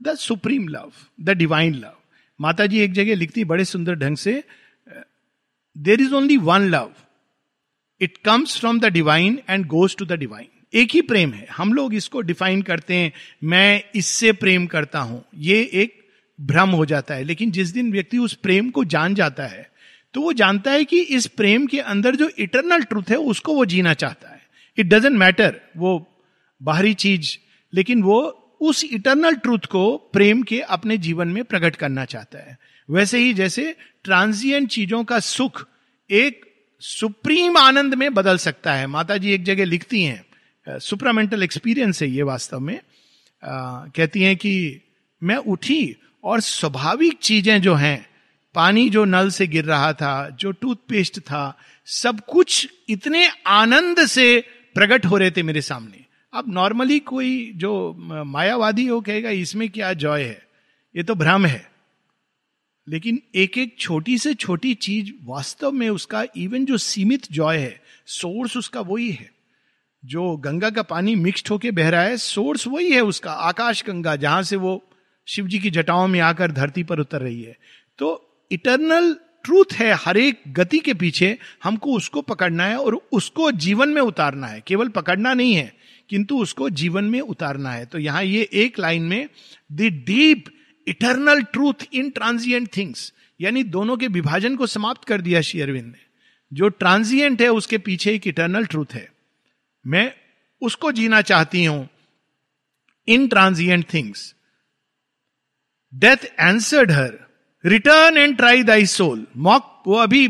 The 0.00 0.14
supreme 0.16 0.68
love 0.68 0.92
the 1.20 1.30
divine 1.30 1.74
love 1.74 1.92
माता 2.40 2.66
जी 2.66 2.80
एक 2.80 2.92
जगह 2.92 3.14
लिखती 3.14 3.44
बड़े 3.44 3.64
सुंदर 3.64 3.94
ढंग 3.94 4.16
से 4.16 4.42
there 5.76 6.00
is 6.00 6.14
only 6.14 6.36
one 6.36 6.68
love 6.70 6.92
it 8.00 8.16
comes 8.24 8.58
from 8.60 8.80
the 8.80 8.86
divine 8.92 9.38
and 9.50 9.66
goes 9.66 9.96
to 9.96 10.04
the 10.04 10.12
divine 10.12 10.48
एक 10.76 10.90
ही 10.90 11.00
प्रेम 11.00 11.32
है। 11.32 11.46
हम 11.56 11.72
लोग 11.72 11.94
इसको 11.94 12.20
डिफाइन 12.20 12.62
करते 12.62 12.94
हैं, 12.94 13.12
मैं 13.44 13.82
इससे 13.94 14.32
प्रेम 14.32 14.66
करता 14.66 14.98
हूँ। 14.98 15.24
ये 15.34 15.70
एक 15.74 16.08
भ्रम 16.38 16.70
हो 16.70 16.84
जाता 16.86 17.14
है। 17.14 17.24
लेकिन 17.24 17.50
जिस 17.50 17.68
दिन 17.68 17.92
व्यक्ति 17.92 18.18
उस 18.18 18.34
प्रेम 18.34 18.70
को 18.70 18.84
जान 18.84 19.14
जाता 19.14 19.46
है 19.46 19.70
तो 20.14 20.20
वो 20.20 20.32
जानता 20.32 20.70
है 20.70 20.84
कि 20.84 21.00
इस 21.00 21.26
प्रेम 21.26 21.66
के 21.66 21.78
अंदर 21.80 22.16
जो 22.16 22.28
इटरनल 22.38 22.82
ट्रूथ 22.82 23.10
है, 23.10 23.16
उसको 23.16 23.54
वो 23.54 23.64
जीना 23.64 23.94
चाहता 23.94 24.28
है। 24.28 24.40
इट 24.76 24.86
डजेंट 24.86 25.16
मैटर 25.16 25.60
वो 25.76 26.20
बाहरी 26.62 26.94
चीज़, 26.94 27.36
लेकिन 27.72 28.02
वो 28.02 28.20
उस 28.60 28.84
इटरनल 28.84 29.34
ट्रूथ 29.34 29.66
को 29.70 29.96
प्रेम 30.12 30.42
के 30.42 30.60
अपने 30.60 30.96
जीवन 30.98 31.28
में 31.28 31.42
प्रकट 31.44 31.76
करना 31.76 32.04
चाहता 32.04 32.38
है। 32.38 32.56
वैसे 32.88 33.18
ही 33.18 33.34
जैसे 33.34 33.74
ट्रांजिएंट 34.04 34.68
चीज़ों 34.68 35.04
का 35.04 35.18
सुख 35.20 35.66
एक 36.10 36.44
सुप्रीम 36.82 37.56
आनंद 37.56 37.94
में 37.94 38.12
बदल 38.14 38.38
सकता 38.38 38.74
है। 38.74 38.86
माता 38.86 39.16
जी 39.16 39.32
एक 39.32 39.44
जगह 39.44 39.64
लिखती 39.64 40.02
हैं 40.02 40.25
सुपरामेंटल 40.68 41.42
एक्सपीरियंस 41.42 42.02
है 42.02 42.08
ये 42.08 42.22
वास्तव 42.22 42.60
में। 42.60 42.76
आ, 42.76 43.86
कहती 43.86 44.22
हैं 44.22 44.36
कि 44.36 44.80
मैं 45.22 45.36
उठी 45.36 45.96
और 46.24 46.40
स्वाभाविक 46.40 47.18
चीज़ें 47.18 47.60
जो 47.62 47.74
हैं 47.74 48.06
पानी 48.54 48.90
जो 48.90 49.04
नल 49.04 49.30
से 49.30 49.46
गिर 49.46 49.64
रहा 49.64 49.92
था 49.92 50.28
जो 50.30 50.52
टूथपेस्ट 50.52 51.20
था 51.20 51.58
सब 51.86 52.20
कुछ 52.20 52.68
इतने 52.88 53.28
आनंद 53.46 54.06
से 54.06 54.44
प्रकट 54.74 55.06
हो 55.06 55.16
रहे 55.16 55.30
थे 55.30 55.42
मेरे 55.42 55.60
सामने। 55.62 56.04
अब 56.34 56.44
नॉर्मली 56.48 56.98
कोई 56.98 57.52
जो 57.56 57.94
मायावादी 58.26 58.86
हो 58.86 59.00
कहेगा 59.00 59.30
इसमें 59.30 59.68
क्या 59.70 59.92
जॉय 59.92 60.22
है? 60.22 60.42
ये 60.96 61.02
तो 61.02 61.14
भ्रम 61.14 61.46
है। 61.46 61.70
लेकिन 62.88 63.22
एक 63.34 63.58
एक 63.58 63.76
छोटी 63.78 64.18
से 64.18 64.34
छोटी 64.34 64.74
चीज़ 64.74 65.12
वास्तव 65.24 65.72
में 65.72 65.88
उसका 65.88 66.24
इवन 66.36 66.64
जो 66.64 66.76
सीमित 66.76 67.32
जॉय 67.32 67.58
है 67.58 67.80
सोर्स 68.06 68.56
उसका 68.56 68.80
वही 68.80 69.10
है। 69.10 69.35
जो 70.06 70.36
गंगा 70.36 70.70
का 70.70 70.82
पानी 70.82 71.14
मिक्सड 71.14 71.48
होके 71.48 71.70
बह 71.70 71.88
रहा 71.88 72.02
है, 72.02 72.16
सोर्स 72.16 72.66
वही 72.66 72.90
है 72.90 73.00
उसका, 73.00 73.32
आकाश 73.32 73.84
गंगा, 73.86 74.16
जहाँ 74.16 74.42
से 74.42 74.56
वो 74.56 74.84
शिव 75.26 75.46
जी 75.46 75.58
की 75.58 75.70
जटाओं 75.70 76.08
में 76.08 76.20
आकर 76.20 76.52
धरती 76.52 76.82
पर 76.82 76.98
उतर 76.98 77.20
रही 77.20 77.42
है। 77.42 77.56
तो 77.98 78.38
इटरनल 78.50 79.16
ट्रूथ 79.44 79.72
है 79.72 79.92
हर 79.94 80.16
एक 80.16 80.42
गति 80.48 80.78
के 80.78 80.94
पीछे, 80.94 81.38
हमको 81.64 81.92
उसको 81.92 82.22
पकड़ना 82.22 82.64
है 82.64 82.76
और 82.76 83.08
उसको 83.12 83.50
जीवन 83.50 83.88
में 83.88 84.00
उतारना 84.02 84.46
है। 84.46 84.62
केवल 84.66 84.88
पकड़ना 84.88 85.34
नहीं 85.34 85.54
है, 85.54 85.72
किंतु 86.10 86.38
उसको 86.38 86.70
जीवन 86.70 87.04
में 87.04 87.20
उतारना 87.20 87.70
है। 87.70 87.86
तो 87.86 87.98
यहाँ 87.98 88.24
ये 88.24 88.48
एक 88.52 88.78
लाइन 88.78 89.02
में 89.02 89.28
the 89.72 89.80
deep 90.06 90.44
eternal 90.88 91.42
truth 91.42 91.86
in 91.92 92.10
transient 92.10 92.76
things 92.76 93.12
यानी 93.40 93.62
दोनों 93.62 93.96
के 93.96 94.06
विभाजन 94.06 94.56
को 94.56 94.66
समाप्त 94.66 95.04
कर 95.04 95.20
दिया 95.20 95.40
शेयरविंद 95.40 95.86
ने। 95.86 96.04
जो 96.52 96.68
ट्रांजिएंट 96.68 97.42
है, 97.42 97.48
उसके 97.48 97.78
पीछे 97.78 98.14
एक 98.14 98.26
इटर्नल 98.26 98.64
ट्रूथ 98.64 98.86
है। 98.92 99.15
मैं 99.86 100.12
उसको 100.62 100.92
जीना 100.92 101.20
चाहती 101.22 101.64
हूँ। 101.64 101.88
In 103.08 103.26
transient 103.28 103.84
things 103.92 104.34
death 105.92 106.24
answered 106.40 106.90
her 106.92 107.18
return 107.64 108.16
and 108.16 108.36
try 108.36 108.62
thy 108.62 108.86
soul 108.86 109.26
mock 109.36 109.82
वो 109.86 109.96
अभी, 109.96 110.26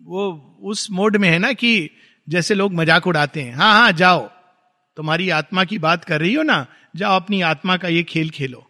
वो 0.00 0.58
उस 0.62 0.90
मोड 0.90 1.16
में 1.16 1.28
है 1.28 1.38
ना 1.38 1.52
कि 1.52 1.90
जैसे 2.28 2.54
लोग 2.54 2.72
मज़ाक 2.72 3.06
उड़ाते 3.06 3.42
हैं। 3.42 3.54
हाँ 3.54 3.72
हाँ 3.72 3.92
जाओ। 3.92 4.28
तुम्हारी 4.96 5.28
आत्मा 5.30 5.64
की 5.64 5.78
बात 5.78 6.04
कर 6.04 6.20
रही 6.20 6.34
हो 6.34 6.42
ना, 6.42 6.66
जाओ 6.96 7.16
अपनी 7.16 7.40
आत्मा 7.42 7.76
का 7.76 7.88
ये 7.88 8.02
खेल 8.02 8.30
खेलो। 8.30 8.66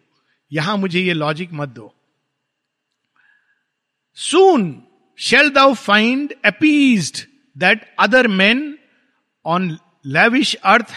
यहाँ 0.51 0.77
मुझे 0.77 0.99
ये 0.99 1.13
लॉजिक 1.13 1.53
मत 1.53 1.69
दो। 1.69 1.93
Soon 4.17 4.81
shall 5.19 5.49
thou 5.49 5.73
find 5.73 6.33
appease 6.45 7.25
that 7.55 7.85
other 7.99 8.27
man 8.27 8.77
on 9.45 9.77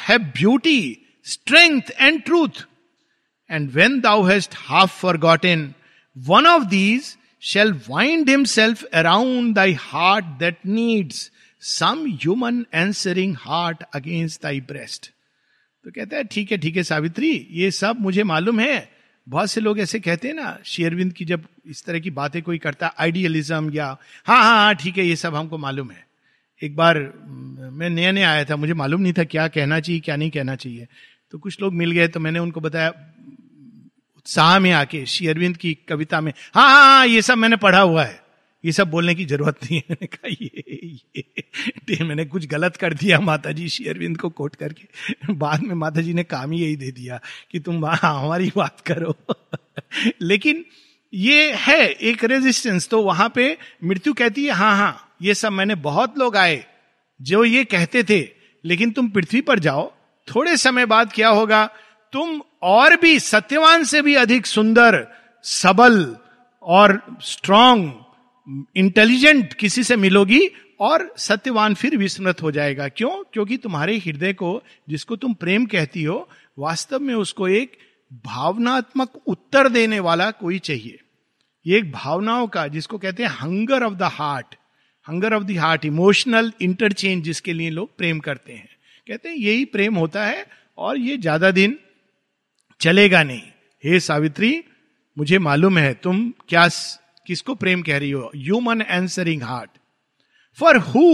have 0.08 0.18
beauty 0.18 1.06
strength 1.24 1.90
and 2.00 2.22
truth 2.22 2.64
and 3.50 3.70
when 3.70 4.00
thou 4.00 4.22
hast 4.22 4.54
half 4.58 5.00
forgot 5.18 5.44
in 5.44 5.72
one 6.16 6.46
of 6.46 6.64
these 6.64 7.16
shall 7.42 7.72
wind 7.88 8.28
himself 8.30 8.82
around 8.84 9.54
thy 9.54 9.72
heart 9.80 10.24
that 10.24 10.58
needs 10.66 11.30
some 11.62 12.06
human 12.06 12.64
answering 12.74 13.36
heart 13.40 13.82
against 13.94 14.42
thy 14.42 14.60
breast 14.60 15.10
तो 15.84 15.90
कहता 15.90 16.16
है, 16.16 16.24
ठीक 16.24 16.50
है 16.52 16.58
ठीक 16.58 16.76
है, 16.76 16.82
सावित्री, 16.82 17.46
ये 17.50 17.70
सब 17.70 18.00
मुझे 18.00 18.22
मालूम 18.22 18.60
है। 18.60 18.88
बहुत 19.26 19.50
से 19.50 19.60
लोग 19.60 19.78
ऐसे 19.80 20.00
कहते 20.00 20.28
हैं 20.28 20.34
ना 20.34 20.58
शेयरविंद 20.64 21.12
की 21.12 21.24
जब 21.24 21.44
इस 21.66 21.84
तरह 21.84 21.98
की 22.00 22.10
बातें 22.10 22.40
कोई 22.42 22.58
करता 22.58 22.92
आइडियलिज्म 22.98 23.70
या 23.72 23.86
हाँ 24.26 24.42
हाँ 24.42 24.56
हाँ 24.56 24.74
ठीक 24.74 24.98
है, 24.98 25.04
ये 25.06 25.16
सब 25.16 25.34
हमको 25.34 25.58
मालूम 25.58 25.90
है। 25.90 26.07
एक 26.62 26.76
बार 26.76 26.98
मैं 27.72 27.90
नया 27.90 28.12
नया 28.12 28.30
आया 28.30 28.44
था 28.44 28.56
मुझे 28.56 28.74
मालूम 28.74 29.00
नहीं 29.00 29.12
था 29.12 29.24
क्या 29.24 29.48
कहना 29.48 29.80
चाहिए 29.80 30.00
क्या 30.00 30.16
नहीं 30.16 30.30
कहना 30.30 30.54
चाहिए। 30.56 30.86
तो 31.30 31.38
कुछ 31.38 31.60
लोग 31.60 31.74
मिल 31.74 31.90
गए 31.90 32.08
तो 32.08 32.20
मैंने 32.20 32.38
उनको 32.38 32.60
बताया 32.60 32.88
उत्साह 34.16 34.58
में 34.58 34.70
आके 34.72 35.04
श्री 35.06 35.26
अरविंद 35.28 35.56
की 35.56 35.74
कविता 35.88 36.20
में 36.20 36.32
हाँ 36.54 36.70
हाँ 36.70 36.84
हाँ 36.84 37.06
ये 37.06 37.22
सब 37.22 37.38
मैंने 37.38 37.56
पढ़ा 37.56 37.80
हुआ 37.80 38.04
है। 38.04 38.20
ये 38.64 38.72
सब 38.72 38.90
बोलने 38.90 39.14
की 39.14 39.24
ज़रूरत 39.24 39.58
नहीं 39.64 39.76
है। 39.76 39.82
मैंने 39.90 40.06
कहा 40.06 40.28
ये, 40.28 41.22
ये 41.90 42.04
मैंने 42.04 42.24
कुछ 42.24 42.46
गलत 42.46 42.76
कर 42.76 42.94
दिया 42.94 43.20
माता 43.20 43.52
जी 43.52 43.68
शेयरविंद 43.68 44.16
को 44.16 44.28
कोट 44.30 44.54
करके। 44.56 45.32
बाद 45.32 45.62
में 45.62 45.74
माता 45.74 46.00
जी 46.00 46.14
ने 46.14 46.24
काम 46.24 46.52
ही 46.52 46.62
यही 46.62 46.76
दे 46.76 46.90
दिया 46.92 47.20
कि 47.52 47.60
तुम 47.60 47.86
हमारी 47.86 48.52
बात 48.56 48.80
करो। 48.80 49.14
लेकिन 50.22 50.64
ये 51.12 51.52
है 51.56 51.80
एक 51.86 52.24
रेजिस्टेंस 52.24 52.88
तो 52.88 53.02
वहाँ 53.02 53.32
पे 53.34 53.56
मृत्यु 53.84 54.12
कहती 54.12 54.44
है 54.44 54.52
हाँ 54.52 54.76
हाँ 54.76 55.04
ये 55.22 55.34
सब 55.34 55.52
मैंने 55.52 55.74
बहुत 55.74 56.18
लोग 56.18 56.36
आए 56.36 56.64
जो 57.22 57.44
ये 57.44 57.64
कहते 57.64 58.04
थे, 58.04 58.28
लेकिन 58.64 58.90
तुम 58.90 59.08
पृथ्वी 59.08 59.40
पर 59.40 59.58
जाओ, 59.58 59.92
थोड़े 60.34 60.56
समय 60.56 60.86
बाद 60.86 61.12
क्या 61.12 61.28
होगा? 61.28 61.66
तुम 62.12 62.42
और 62.62 62.96
भी 62.96 63.18
सत्यवान 63.18 63.84
से 63.84 64.02
भी 64.02 64.14
अधिक 64.14 64.46
सुंदर, 64.46 65.06
सबल 65.42 66.16
और 66.62 67.18
स्ट्रांग 67.22 67.92
इंटेलिजेंट 68.76 69.52
किसी 69.52 69.84
से 69.84 69.96
मिलोगी 69.96 70.50
और 70.80 71.14
सत्यवान 71.16 71.74
फिर 71.74 71.96
विस्मृत 71.96 72.42
हो 72.42 72.50
जाएगा। 72.50 72.88
क्यों? 72.88 73.24
क्योंकि 73.32 73.56
तुम्हारे 73.56 73.96
हृदय 73.96 74.32
को, 74.32 74.62
जिसको 74.88 75.16
तुम 75.16 75.34
प्रेम 75.34 75.66
कहती 75.66 76.02
हो, 76.02 76.28
वास्तव 76.58 77.00
में 77.00 77.14
उसको 77.14 77.48
एक 77.48 77.78
भावनात्मक 78.12 79.12
उत्तर 79.26 79.68
देने 79.68 80.00
वाला 80.00 80.30
कोई 80.30 80.58
चाहिए। 80.58 80.98
ये 81.66 81.78
एक 81.78 81.92
भावनाओं 81.92 82.46
का, 82.46 82.66
जिसको 82.66 82.98
कहते 82.98 83.22
हैं 83.22 83.30
hunger 83.30 83.82
of 83.82 83.94
the 83.94 84.02
heart 84.02 84.54
hunger 85.08 85.34
of 85.34 85.44
the 85.44 85.56
heart 85.56 85.84
emotional 85.84 86.52
interchange 86.62 87.24
जिसके 87.24 87.52
लिए 87.52 87.70
लोग 87.70 87.96
प्रेम 87.96 88.18
करते 88.20 88.52
हैं। 88.52 88.68
कहते 89.06 89.28
हैं, 89.28 89.36
यही 89.36 89.64
प्रेम 89.64 89.94
होता 89.96 90.24
है 90.26 90.46
और 90.78 90.98
ये 90.98 91.16
ज़्यादा 91.16 91.50
दिन 91.50 91.78
चलेगा 92.80 93.22
नहीं। 93.22 93.42
हे 93.84 94.00
सावित्री, 94.00 94.64
मुझे 95.16 95.38
मालूम 95.38 95.78
है 95.78 95.94
तुम 95.94 96.32
क्या 96.48 96.68
किसको 97.26 97.54
प्रेम 97.54 97.82
कह 97.82 97.98
रही 97.98 98.10
हो? 98.10 98.30
Human 98.36 98.82
answering 98.82 99.42
heart 99.42 99.70
for 100.58 100.76
who 100.86 101.04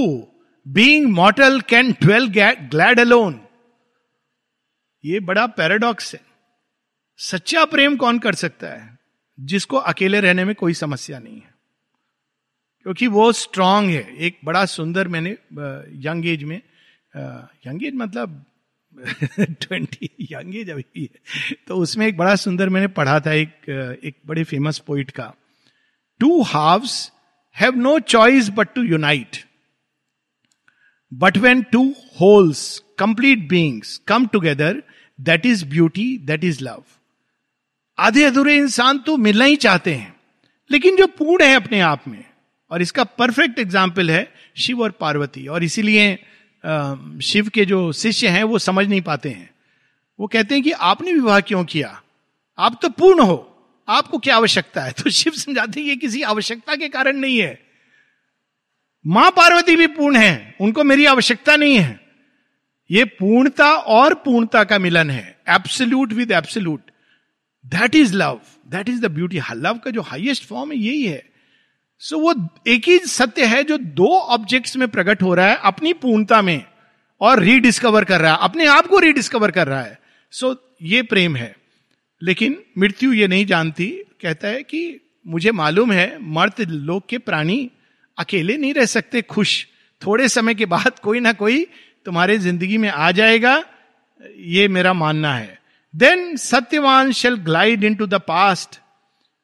being 0.66 1.06
mortal 1.12 1.60
can 1.60 1.92
dwell 1.92 2.32
glad 2.70 3.00
alone 3.00 3.40
ये 5.04 5.20
बड़ा 5.20 5.46
पैराडॉक्स 5.48 6.14
है। 6.14 6.20
सच्चा 7.20 7.64
प्रेम 7.64 7.96
कौन 7.96 8.18
कर 8.18 8.34
सकता 8.34 8.66
है? 8.66 8.98
जिसको 9.38 9.76
अकेले 9.78 10.20
रहने 10.20 10.44
में 10.44 10.54
कोई 10.54 10.74
समस्या 10.74 11.18
नहीं 11.18 11.36
है। 11.36 11.53
क्योंकि 12.86 13.06
वो 13.08 13.30
स्ट्रांग 13.32 13.88
है। 13.90 14.16
एक 14.18 14.38
बड़ा 14.44 14.64
सुंदर 14.68 15.08
मैंने 15.08 15.30
यंग 16.04 16.26
एज 16.26 16.42
में 16.44 16.60
यंग 17.66 17.84
एज 17.84 17.94
मतलब 17.94 18.44
ट्वेंटी 19.60 20.10
यंग 20.32 20.56
एज 20.56 20.70
अभी 20.70 20.84
है। 20.96 21.08
तो 21.68 21.76
उसमें 21.76 22.06
एक 22.06 22.16
बड़ा 22.16 22.34
सुंदर 22.36 22.68
मैंने 22.68 22.88
पढ़ा 22.90 23.18
था 23.20 23.32
एक 23.32 23.68
एक 24.04 24.16
बड़े 24.26 24.44
फ़ेमस 24.44 24.78
पोइट 24.86 25.10
का। 25.10 25.32
Two 26.20 26.40
halves 26.44 26.96
have 27.56 27.76
no 27.76 27.98
choice 28.08 28.48
but 28.50 28.74
to 28.74 28.82
unite 28.82 29.36
but 31.12 31.36
when 31.38 31.62
two 31.62 31.82
wholes 32.20 32.82
complete 32.98 33.48
beings 33.48 33.96
come 34.08 34.26
together 34.26 34.82
that 35.18 35.46
is 35.46 35.64
beauty 35.66 36.06
that 36.22 36.44
is 36.44 36.62
love 36.64 36.84
आधे 37.98 38.24
अधूरे 38.24 38.56
इंसान 38.56 38.98
तो 38.98 39.16
मिलना 39.16 39.44
ही 39.44 39.56
चाहते 39.56 39.94
हैं, 39.94 40.14
लेकिन 40.70 40.96
जो 40.96 41.06
पूर्ण 41.08 41.44
है 41.44 41.54
अपने 41.56 41.80
आप 41.82 42.08
में 42.08 42.24
और 42.70 42.82
इसका 42.82 43.04
परफेक्ट 43.04 43.58
एग्ज़ाम्पल 43.58 44.10
है 44.10 44.34
शिव 44.56 44.82
और 44.82 44.90
पार्वती। 44.90 45.46
और 45.46 45.64
इसीलिए 45.64 46.14
शिव 47.22 47.48
के 47.48 47.64
जो 47.64 47.92
शिष्य 47.92 48.28
हैं, 48.28 48.44
वो 48.44 48.58
समझ 48.58 48.88
नहीं 48.88 49.02
पाते 49.02 49.28
हैं। 49.28 49.50
वो 50.20 50.26
कहते 50.26 50.54
हैं 50.54 50.64
कि 50.64 50.70
आपने 50.70 51.12
विवाह 51.12 51.40
क्यों 51.40 51.64
किया? 51.64 52.02
आप 52.58 52.78
तो 52.82 52.88
पूर्ण 52.88 53.20
हो। 53.20 53.50
आपको 53.88 54.18
क्या 54.18 54.36
आवश्यकता 54.36 54.82
है? 54.82 54.92
तो 55.02 55.10
शिव 55.10 55.32
समझाते 55.32 55.80
हैं 55.80 55.88
ये 55.88 55.96
किसी 55.96 56.22
आवश्यकता 56.22 56.76
के 56.76 56.88
कारण 56.88 57.16
नहीं 57.16 57.38
है। 57.38 57.62
माँ 59.06 59.30
पार्वती 59.30 59.76
भी 59.76 59.86
पूर्ण 59.86 60.16
है। 60.16 60.54
उनको 60.60 60.84
मेरी 60.84 61.04
आवश्यकता 61.04 61.56
नहीं 61.56 61.76
है। 61.78 62.00
ये 62.90 63.04
पूर्णता 63.04 63.72
और 63.72 64.14
पूर्णता 64.14 64.64
का 64.64 64.78
मिलन 64.78 65.10
है। 65.10 65.38
Absolute 65.48 66.12
with 66.12 66.32
absolute 66.32 66.90
that 67.66 67.94
is 67.94 68.14
love 68.14 68.40
that 68.68 68.88
is 68.88 69.00
the 69.00 69.04
beauty 69.04 69.40
love 69.52 69.78
का 69.78 69.90
जो 69.90 70.02
हाइएस्ट 70.02 70.44
फॉर्म 70.44 70.72
है, 70.72 70.78
यही 70.78 71.02
है। 71.02 71.33
सो 72.04 72.18
वो 72.18 72.34
एक 72.66 72.88
ही 72.88 72.98
सत्य 72.98 73.44
है 73.46 73.62
जो 73.64 73.76
दो 73.98 74.08
ऑब्जेक्ट्स 74.08 74.76
में 74.76 74.86
प्रकट 74.88 75.22
हो 75.22 75.34
रहा 75.34 75.46
है 75.46 75.58
अपनी 75.64 75.92
पूर्णता 75.92 76.40
में 76.42 76.64
और 77.20 77.40
रीडिस्कवर 77.40 78.04
कर 78.04 78.20
रहा 78.20 78.32
है 78.32 78.38
अपने 78.40 78.66
आप 78.66 78.86
को 78.86 78.98
रीडिस्कवर 78.98 79.50
कर 79.50 79.66
रहा 79.66 79.80
है। 79.80 79.98
सो 80.32 80.48
so, 80.48 80.58
ये 80.82 81.02
प्रेम 81.02 81.36
है। 81.36 81.54
लेकिन 82.22 82.56
मृत्यु 82.78 83.12
ये 83.12 83.26
नहीं 83.28 83.46
जानती 83.46 83.86
कहता 84.22 84.48
है 84.48 84.62
कि 84.62 85.00
मुझे 85.26 85.52
मालूम 85.52 85.92
है 85.92 86.06
मर्त 86.20 86.60
लोग 86.60 87.08
के 87.08 87.18
प्राणी 87.18 87.70
अकेले 88.18 88.56
नहीं 88.56 88.72
रह 88.74 88.84
सकते 88.86 89.22
खुश। 89.22 89.66
थोड़े 90.02 90.28
समय 90.28 90.54
के 90.54 90.66
बाद 90.66 90.98
कोई 90.98 91.20
ना 91.20 91.32
कोई 91.32 91.66
तुम्हारे 92.06 92.36
ज़िंदगी 92.38 92.78
में 92.78 92.88
आ 92.88 93.10
जाएगा 93.10 93.54
ये 94.38 94.66
मेरा 94.68 94.92
मानना 94.92 95.34
है। 95.34 95.58
Then 95.94 96.36
Satyavan 96.36 97.12
shall 97.12 97.34
glide 97.44 97.84
into 97.94 98.06
the 98.06 98.20
past 98.28 98.78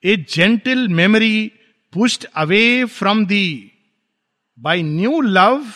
a 0.05 0.17
gentle 0.31 0.87
memory 0.90 1.52
pushed 1.93 2.25
away 2.25 2.85
from 2.85 3.27
thee 3.27 3.73
by 4.59 4.83
new 4.83 5.21
love 5.21 5.67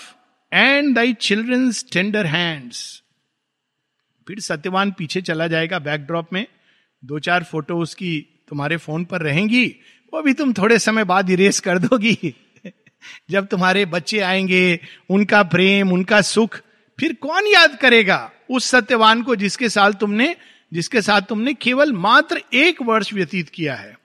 and 0.53 0.95
thy 0.95 1.13
children's 1.13 1.85
tender 1.93 2.27
hands 2.27 3.03
फिर 4.29 4.41
सत्यवान 4.41 4.91
पीछे 4.91 5.21
चला 5.23 5.47
जाएगा 5.47 5.79
बैकड्रॉप 5.79 6.33
में। 6.33 6.47
दो 7.05 7.19
चार 7.19 7.45
फ़ोटो 7.45 7.79
उसकी 7.79 8.27
तुम्हारे 8.49 8.77
फ़ोन 8.77 9.05
पर 9.05 9.21
रहेंगी। 9.21 9.77
वो 10.15 10.23
भी 10.23 10.33
तुम 10.33 10.53
थोड़े 10.53 10.79
समय 10.79 11.05
बाद 11.05 11.31
इरेस 11.31 11.61
कर 11.61 11.79
दोगी। 11.79 12.35
जब 13.31 13.47
तुम्हारे 13.47 13.85
बच्चे 13.85 14.21
आएँगे, 14.21 14.81
उनका 15.11 15.43
प्रेम, 15.43 15.93
उनका 15.93 16.21
सुख, 16.21 16.61
फिर 17.01 17.13
कौन 17.13 17.47
याद 17.47 17.79
करेगा 17.79 18.33
उस 18.51 18.65
सत्यवान 18.65 19.23
को 19.23 19.37
जिसके 19.37 19.69
साथ 19.69 19.93
तुमने, 19.93 20.37
जिसके 20.73 21.03
साथ 21.03 21.21
तुमने 21.21 21.55
केवल 21.55 21.93
मात्र 21.93 22.43
एक 22.55 22.83
वर्ष 22.83 23.15
व्यतीत 23.15 23.49
किया 23.49 23.75
है? 23.75 24.04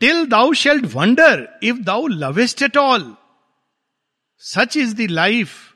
Till 0.00 0.26
thou 0.26 0.52
shalt 0.52 0.86
wonder 0.92 1.48
if 1.62 1.76
thou 1.76 2.06
lovest 2.06 2.62
at 2.62 2.76
all 2.76 3.14
such 4.38 4.76
is 4.76 4.94
the 4.96 5.00
life 5.00 5.74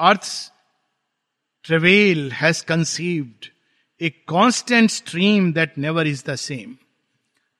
earth 0.00 0.52
travel 1.62 2.32
has 2.32 2.64
conceived 2.64 3.46
a 4.00 4.10
constant 4.26 4.90
stream 4.90 5.52
that 5.52 5.78
never 5.78 6.06
is 6.06 6.24
the 6.26 6.34
same 6.34 6.76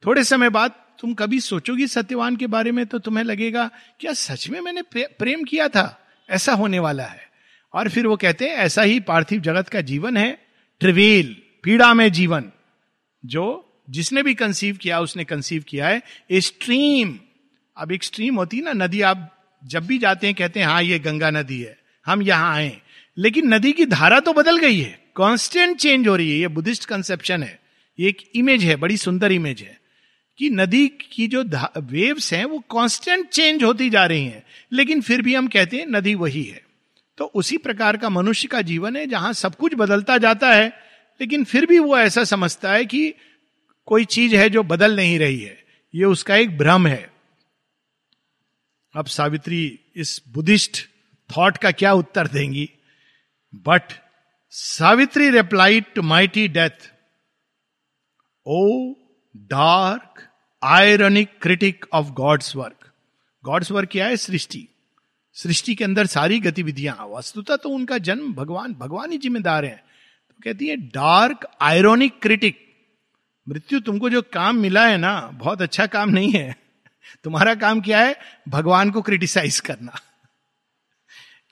थोड़े 0.06 0.24
समय 0.24 0.50
बाद 0.50 0.74
तुम 1.00 1.14
कभी 1.14 1.40
सोचोगी 1.40 1.86
सत्यवान 1.86 2.36
के 2.36 2.46
बारे 2.46 2.72
में 2.72 2.86
तो 2.86 2.98
तुम्हें 2.98 3.24
लगेगा, 3.24 3.70
क्या 4.00 4.12
सच 4.12 4.48
में 4.48 4.60
मैंने 4.60 4.82
प्रेम 4.96 5.44
किया 5.44 5.68
था? 5.68 6.06
ऐसा 6.30 6.52
होने 6.52 6.78
वाला 6.78 7.04
है। 7.04 7.26
और 7.74 7.88
फिर 7.88 8.06
वो 8.06 8.16
कहते 8.16 8.48
हैं, 8.48 8.56
ऐसा 8.56 8.82
ही 8.82 9.00
पार्थिव 9.00 9.40
जगत 9.40 9.68
का 9.68 9.80
जीवन 9.80 10.16
है, 10.16 10.48
ट्रिवेल, 10.80 11.42
पीड़ा 11.62 11.94
में 11.94 12.12
जीवन, 12.12 12.50
जो 13.24 13.67
जिसने 13.88 14.22
भी 14.22 14.34
कंसीव 14.34 14.76
किया, 14.76 15.00
उसने 15.00 15.24
कंसीव 15.24 15.64
किया 15.68 15.88
है 15.88 16.02
ए 16.30 16.40
स्ट्रीम 16.40 17.18
अब 17.76 17.92
एक 17.92 18.04
स्ट्रीम 18.04 18.36
होती 18.36 18.56
है 18.56 18.64
ना, 18.64 18.72
नदी, 18.76 19.00
आप 19.00 19.34
जब 19.62 19.86
भी 19.86 19.98
जाते 19.98 20.26
हैं, 20.26 20.36
कहते 20.36 20.60
हैं 20.60 20.66
हाँ 20.66 20.82
ये 20.82 20.98
गंगा 20.98 21.30
नदी 21.30 21.60
है, 21.60 21.78
हम 22.06 22.22
यहाँ 22.22 22.54
आए 22.54 22.76
लेकिन 23.16 23.54
नदी 23.54 23.72
की 23.72 23.84
धारा 23.86 24.20
तो 24.20 24.32
बदल 24.32 24.58
गई 24.58 24.78
है 24.78 24.98
कांस्टेंट 25.16 25.76
चेंज 25.76 26.08
हो 26.08 26.16
रही 26.16 26.30
है, 26.30 26.38
ये 26.38 26.48
बुद्धिस्ट 26.48 26.84
कंसेप्शन 26.84 27.42
है। 27.42 27.58
ये 27.98 28.08
एक 28.08 28.18
इमेज 28.34 28.64
है, 28.64 28.76
बड़ी 28.76 28.96
सुंदर 28.96 29.32
इमेज 29.32 29.60
है, 29.60 29.78
कि 30.38 30.50
नदी 30.50 30.86
की 31.12 31.26
जो 31.26 31.42
वेव्स 31.80 32.32
हैं, 32.32 32.44
वो 32.44 32.58
कांस्टेंट 32.70 33.28
चेंज 33.28 33.64
होती 33.64 33.88
जा 33.90 34.04
रही 34.06 34.24
हैं। 34.24 34.42
लेकिन 34.72 35.00
फिर 35.00 35.22
भी 35.22 35.34
हम 35.34 35.48
कहते 35.48 35.76
हैं, 35.76 35.86
नदी 35.86 36.14
वही 36.14 36.42
है। 36.42 36.60
तो 37.18 37.24
उसी 37.24 37.56
प्रकार 37.56 37.96
का 37.96 38.08
मनुष्य 38.08 38.48
का 38.48 38.60
जीवन 38.62 38.96
है, 38.96 39.06
जहाँ 39.06 39.32
सब 39.32 39.54
कुछ 39.54 39.74
बदलता 39.74 40.18
जाता 40.18 40.52
है, 40.52 40.68
लेकिन 41.20 41.44
फिर 41.44 41.66
भी 41.66 41.78
वो 41.78 41.98
ऐसा 41.98 42.24
समझता 42.24 42.72
है 42.72 42.84
कि 42.84 43.14
कोई 43.88 44.04
चीज़ 44.04 44.36
है 44.36 44.50
जो 44.50 44.62
बदल 44.62 44.96
नहीं 44.96 45.18
रही 45.18 45.40
है। 45.40 45.64
ये 45.94 46.04
उसका 46.04 46.36
एक 46.36 46.58
भ्रम 46.58 46.86
है। 46.86 47.10
अब 48.94 49.06
सावित्री 49.06 49.80
इस 49.96 50.22
बुद्धिस्ट 50.28 50.78
थॉट 51.30 51.56
का 51.56 51.70
क्या 51.70 51.92
उत्तर 51.92 52.26
देंगी? 52.26 52.70
But 53.54 53.82
Savitri 54.50 55.30
replied 55.30 55.84
to 55.94 56.02
mighty 56.02 56.48
death 56.48 56.92
O 58.46 58.92
dark 59.36 60.28
ironic 60.62 61.28
critic 61.42 61.86
of 61.92 62.06
God's 62.06 62.56
work 62.56 62.90
God's 63.44 63.70
work 63.70 63.88
क्या 63.92 64.06
है? 64.06 64.16
सृष्टि। 64.16 64.68
सृष्टि 65.34 65.74
के 65.74 65.84
अंदर 65.84 66.06
सारी 66.06 66.40
गतिविधियाँ। 66.40 67.06
वस्तुता 67.06 67.56
तो 67.56 67.68
उनका 67.68 67.98
जन्म 67.98 68.34
भगवान 68.34 68.74
भगवान 68.74 69.12
ही 69.12 69.18
जिम्मेदार 69.18 69.64
है। 69.64 69.84
तो 70.30 70.36
कहती 70.44 70.66
है 70.66 70.76
डार्क 70.76 71.50
आयरोनिक 71.60 72.20
क्रिटिक 72.22 72.67
मृत्यु 73.48 73.80
तुमको 73.80 74.10
जो 74.10 74.22
काम 74.22 74.56
मिला 74.56 74.86
है 74.86 74.96
ना, 74.96 75.30
बहुत 75.32 75.62
अच्छा 75.62 75.86
काम 75.86 76.10
नहीं 76.10 76.32
है। 76.32 76.56
तुम्हारा 77.24 77.54
काम 77.54 77.80
क्या 77.80 78.00
है? 78.00 78.16
भगवान 78.48 78.90
को 78.90 79.02
क्रिटिसाइज 79.02 79.60
करना। 79.60 80.00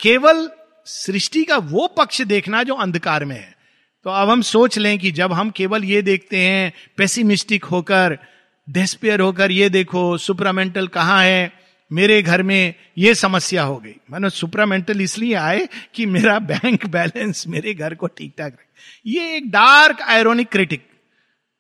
केवल 0.00 0.50
सृष्टि 0.86 1.44
का 1.44 1.56
वो 1.56 1.86
पक्ष 1.86 2.22
देखना 2.22 2.62
जो 2.62 2.74
अंधकार 2.74 3.24
में 3.24 3.36
है। 3.36 3.56
तो 4.04 4.10
अब 4.10 4.30
हम 4.30 4.42
सोच 4.42 4.78
लें 4.78 4.98
कि 4.98 5.10
जब 5.10 5.32
हम 5.32 5.50
केवल 5.50 5.84
ये 5.84 6.02
देखते 6.02 6.38
हैं 6.38 6.72
पेसिमिस्टिक 6.96 7.64
होकर 7.64 8.18
डेस्पियर 8.70 9.20
होकर, 9.20 9.50
ये 9.50 9.68
देखो 9.68 10.18
सुपरामेंटल 10.18 10.88
कहाँ 10.88 11.24
है? 11.24 11.52
मेरे 11.92 12.22
घर 12.22 12.42
में 12.42 12.74
ये 12.98 13.14
समस्या 13.14 13.62
हो 13.62 13.76
गई। 13.76 13.94
मैंने 14.10 14.30
सुपरामेंटल 14.30 15.00
इसलिए 15.00 15.34
आए 15.34 15.68
कि 15.94 16.06
मेरा 16.06 16.38
बैंक 16.38 16.86
बैलेंस 16.86 17.44
मेरे 17.48 17.74
घर 17.74 17.94
को 17.94 18.06
ठीक 18.06 18.34
ठाक 18.38 18.52
रखे। 18.52 19.10
ये 19.10 19.36
एक 19.36 19.50
डार्क 19.50 20.02
आयरोनिक 20.02 20.48
क्रिटिक 20.48 20.88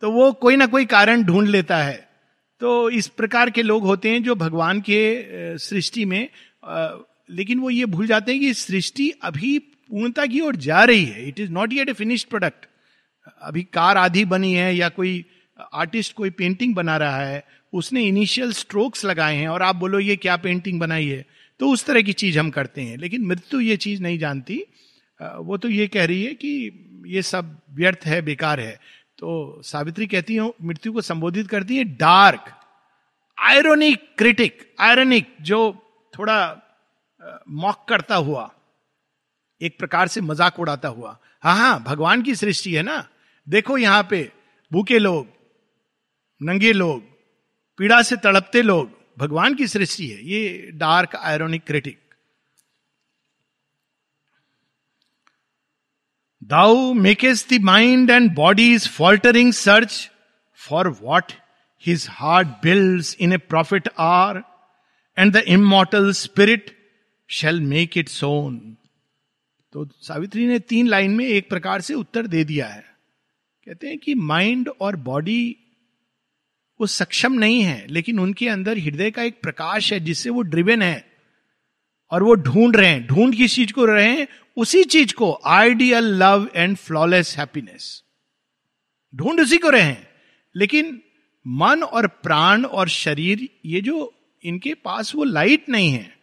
तो 0.02 0.10
वो 0.10 0.32
कोई 0.32 0.56
ना 0.56 0.66
कोई 0.66 0.84
कारण 0.86 1.22
ढूंढ 1.22 1.48
लेता 1.48 1.76
है। 1.78 1.96
तो 2.60 2.90
इस 2.90 3.06
प्रकार 3.08 3.50
के 3.50 3.62
लोग 3.62 3.84
होते 3.84 4.10
हैं 4.10 4.22
जो 4.22 4.34
भगवान 4.34 4.80
के 4.80 5.58
सृष्टि 5.58 6.04
में 6.04 6.28
लेकिन 7.30 7.58
वो 7.58 7.70
ये 7.70 7.86
भूल 7.86 8.06
जाते 8.06 8.32
हैं 8.32 8.40
कि 8.40 8.52
सृष्टि 8.54 9.08
अभी 9.22 9.58
पूर्णता 9.58 10.26
की 10.26 10.40
ओर 10.40 10.56
जा 10.56 10.82
रही 10.84 11.04
है। 11.04 11.26
It 11.28 11.40
is 11.40 11.50
not 11.50 11.72
yet 11.72 11.88
a 11.88 11.92
finished 11.92 12.28
product 12.28 12.66
अभी 13.42 13.62
कार 13.72 13.96
आधी 13.96 14.24
बनी 14.24 14.52
है 14.52 14.74
या 14.76 14.88
कोई 14.88 15.24
आर्टिस्ट 15.74 16.14
कोई 16.14 16.30
पेंटिंग 16.30 16.74
बना 16.74 16.96
रहा 16.96 17.24
है, 17.24 17.42
उसने 17.72 18.02
इनिशियल 18.02 18.52
स्ट्रोक्स 18.52 19.04
लगाए 19.04 19.36
हैं 19.36 19.48
और 19.48 19.62
आप 19.62 19.76
बोलो, 19.76 19.98
ये 20.00 20.16
क्या 20.16 20.36
पेंटिंग 20.36 20.80
बनाई 20.80 21.06
है? 21.06 21.24
तो 21.60 21.68
उस 21.68 21.84
तरह 21.84 22.02
की 22.02 22.12
चीज़ 22.12 22.38
हम 22.38 22.50
करते 22.50 22.82
हैं। 22.82 22.96
लेकिन 22.98 23.24
मृत्यु 23.26 23.60
ये 23.60 23.76
चीज़ 23.76 24.02
नहीं 24.02 24.18
जानती। 24.18 24.62
वो 25.20 25.56
तो 25.56 25.68
ये 25.68 25.86
कह 25.88 26.04
रही 26.04 26.22
है 26.24 26.34
कि 26.34 27.04
ये 27.06 27.22
सब 27.22 27.56
व्यर्थ 27.70 28.06
है, 28.06 28.20
बेकार 28.22 28.60
है। 28.60 28.78
तो 29.18 29.62
सावित्री 29.64 30.06
कहती 30.06 30.34
है, 30.34 30.50
मृत्यु 30.62 30.92
को 30.92 31.00
संबोधित 31.00 31.48
करती 31.48 31.76
है 31.76 31.84
डार्क 31.96 32.52
आयरोनिक 33.38 34.08
क्रिटिक 34.18 34.74
आयरनिक 34.80 35.34
जो 35.42 35.58
थोड़ा 36.14 36.38
मॉक 37.50 37.84
करता 37.88 38.16
हुआ, 38.16 38.50
एक 39.60 39.78
प्रकार 39.78 40.08
से 40.08 40.20
मज़ाक 40.20 40.58
उड़ाता 40.60 40.88
हुआ। 40.88 41.16
हाँ 41.42 41.56
हाँ 41.56 41.82
भगवान 41.82 42.22
की 42.22 42.34
सृष्टि 42.34 42.74
है 42.74 42.82
ना? 42.82 43.06
देखो 43.46 43.76
यहाँ 43.78 44.06
पे, 44.10 44.30
भूखे 44.72 44.98
लोग, 44.98 45.26
नंगे 46.40 46.72
लोग, 46.72 47.02
पीड़ा 47.78 48.00
से 48.02 48.16
तड़पते 48.16 48.62
लोग, 48.62 48.90
भगवान 49.18 49.54
की 49.54 49.66
सृष्टि 49.66 50.06
है। 50.06 50.24
ये 50.24 50.70
dark 50.74 51.16
ironic 51.16 51.64
critic 51.66 51.98
thou 56.50 56.92
makes 56.92 57.46
the 57.52 57.60
mind 57.62 58.10
and 58.10 58.34
body 58.34 58.74
is 58.74 58.88
faltering 58.88 59.52
search 59.52 60.10
for 60.54 60.88
what 61.02 61.32
his 61.86 62.06
heart 62.10 62.48
build 62.48 63.04
in 63.20 63.32
a 63.32 63.36
profit 63.36 63.88
are 63.98 64.42
and 65.18 65.32
the 65.32 65.36
immortal 65.36 66.12
spirit 66.12 66.70
shall 67.28 67.60
make 67.60 67.98
it 67.98 68.08
soon 68.08 68.76
तो 69.72 69.88
सावित्री 70.02 70.46
ने 70.46 70.58
तीन 70.58 70.86
लाइन 70.86 71.10
में 71.10 71.24
एक 71.26 71.48
प्रकार 71.48 71.80
से 71.80 71.94
उत्तर 71.94 72.26
दे 72.26 72.44
दिया 72.44 72.66
है। 72.66 72.84
कहते 73.66 73.86
हैं 73.86 73.98
कि 73.98 74.14
माइंड 74.14 74.68
और 74.80 74.96
बॉडी 74.96 75.56
वो 76.80 76.86
सक्षम 76.86 77.32
नहीं 77.32 77.62
है, 77.62 77.86
लेकिन 77.86 78.18
उनके 78.18 78.48
अंदर 78.48 78.78
हृदय 78.78 79.10
का 79.10 79.22
एक 79.22 79.40
प्रकाश 79.42 79.92
है 79.92 80.00
जिससे 80.00 80.30
वो 80.30 80.42
ड्रिवेन 80.42 80.82
है। 80.82 81.15
और 82.10 82.22
वो 82.22 82.34
ढूंढ 82.34 82.76
रहे 82.76 82.88
हैं, 82.88 83.06
ढूंढ 83.06 83.34
किस 83.34 83.54
चीज़ 83.54 83.72
को 83.72 83.84
रहे 83.84 84.08
हैं? 84.08 84.26
उसी 84.56 84.82
चीज़ 84.84 85.14
को 85.14 85.32
ideal 85.46 86.04
love 86.14 86.48
and 86.56 86.76
flawless 86.76 87.36
happiness 87.38 88.02
ढूंढ 89.14 89.40
उसी 89.40 89.58
को 89.58 89.68
रहे 89.68 89.82
हैं। 89.82 90.06
लेकिन 90.54 91.00
मन 91.46 91.82
और 91.82 92.06
प्राण 92.06 92.64
और 92.64 92.88
शरीर, 92.88 93.48
ये 93.66 93.80
जो 93.80 94.12
इनके 94.42 94.74
पास 94.74 95.14
वो 95.14 95.24
लाइट 95.24 95.68
नहीं 95.68 95.90
है। 95.90 96.14